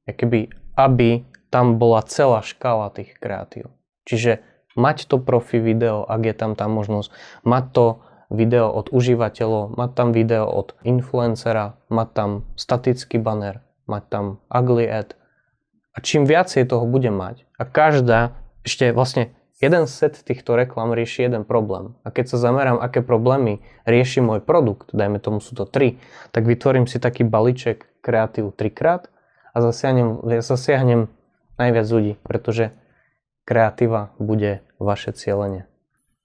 Keby, 0.06 0.54
aby 0.78 1.26
tam 1.50 1.82
bola 1.82 2.06
celá 2.06 2.46
škála 2.46 2.94
tých 2.94 3.18
kreatív. 3.18 3.74
Čiže 4.06 4.38
mať 4.78 5.10
to 5.10 5.18
profi 5.18 5.58
video, 5.58 6.06
ak 6.06 6.22
je 6.30 6.34
tam 6.38 6.54
tá 6.54 6.70
možnosť, 6.70 7.10
mať 7.42 7.64
to 7.74 7.86
video 8.30 8.70
od 8.70 8.90
užívateľov, 8.90 9.78
mať 9.78 9.90
tam 9.94 10.08
video 10.10 10.46
od 10.46 10.74
influencera, 10.82 11.78
mať 11.88 12.08
tam 12.12 12.30
statický 12.58 13.22
banner, 13.22 13.62
mať 13.86 14.02
tam 14.10 14.24
ugly 14.50 14.86
ad. 14.86 15.14
A 15.96 16.02
čím 16.02 16.28
viacej 16.28 16.68
toho 16.68 16.84
bude 16.84 17.08
mať, 17.08 17.46
a 17.56 17.64
každá, 17.64 18.36
ešte 18.66 18.92
vlastne 18.92 19.32
jeden 19.62 19.88
set 19.88 20.20
týchto 20.20 20.52
reklam 20.58 20.92
rieši 20.92 21.30
jeden 21.30 21.48
problém. 21.48 21.96
A 22.04 22.12
keď 22.12 22.36
sa 22.36 22.38
zamerám, 22.42 22.82
aké 22.82 23.00
problémy 23.00 23.64
rieši 23.88 24.20
môj 24.20 24.44
produkt, 24.44 24.92
dajme 24.92 25.16
tomu 25.22 25.40
sú 25.40 25.56
to 25.56 25.64
tri, 25.64 25.96
tak 26.34 26.44
vytvorím 26.44 26.84
si 26.84 27.00
taký 27.00 27.24
balíček 27.24 27.88
kreatív 28.04 28.52
trikrát 28.52 29.08
a 29.56 29.64
zasiahnem, 29.64 30.20
zasiahnem 30.44 31.08
najviac 31.56 31.86
ľudí, 31.88 32.12
pretože 32.20 32.76
kreatíva 33.48 34.12
bude 34.20 34.60
vaše 34.76 35.16
cieľenie. 35.16 35.64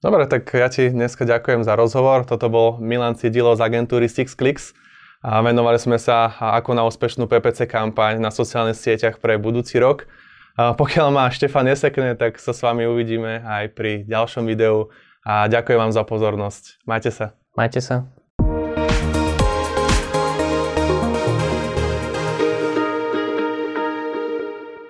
Dobre, 0.02 0.26
tak 0.26 0.50
ja 0.50 0.66
ti 0.66 0.90
dneska 0.90 1.22
ďakujem 1.22 1.62
za 1.62 1.78
rozhovor. 1.78 2.26
Toto 2.26 2.50
bol 2.50 2.82
Milan 2.82 3.14
Cidilo 3.14 3.54
z 3.54 3.62
agentúry 3.62 4.10
Six 4.10 4.34
Clicks 4.34 4.74
a 5.22 5.38
venovali 5.46 5.78
sme 5.78 5.94
sa 5.94 6.26
ako 6.26 6.74
na 6.74 6.82
úspešnú 6.82 7.30
PPC 7.30 7.70
kampaň 7.70 8.18
na 8.18 8.34
sociálnych 8.34 8.74
sieťach 8.74 9.22
pre 9.22 9.38
budúci 9.38 9.78
rok. 9.78 10.10
A 10.58 10.74
pokiaľ 10.74 11.14
ma 11.14 11.30
Štefan 11.30 11.70
nesekne, 11.70 12.18
tak 12.18 12.42
sa 12.42 12.50
s 12.50 12.66
vami 12.66 12.82
uvidíme 12.82 13.46
aj 13.46 13.78
pri 13.78 14.02
ďalšom 14.02 14.42
videu 14.42 14.90
a 15.22 15.46
ďakujem 15.46 15.78
vám 15.78 15.94
za 15.94 16.02
pozornosť. 16.02 16.82
Majte 16.82 17.14
sa. 17.14 17.38
Majte 17.54 17.78
sa. 17.78 18.21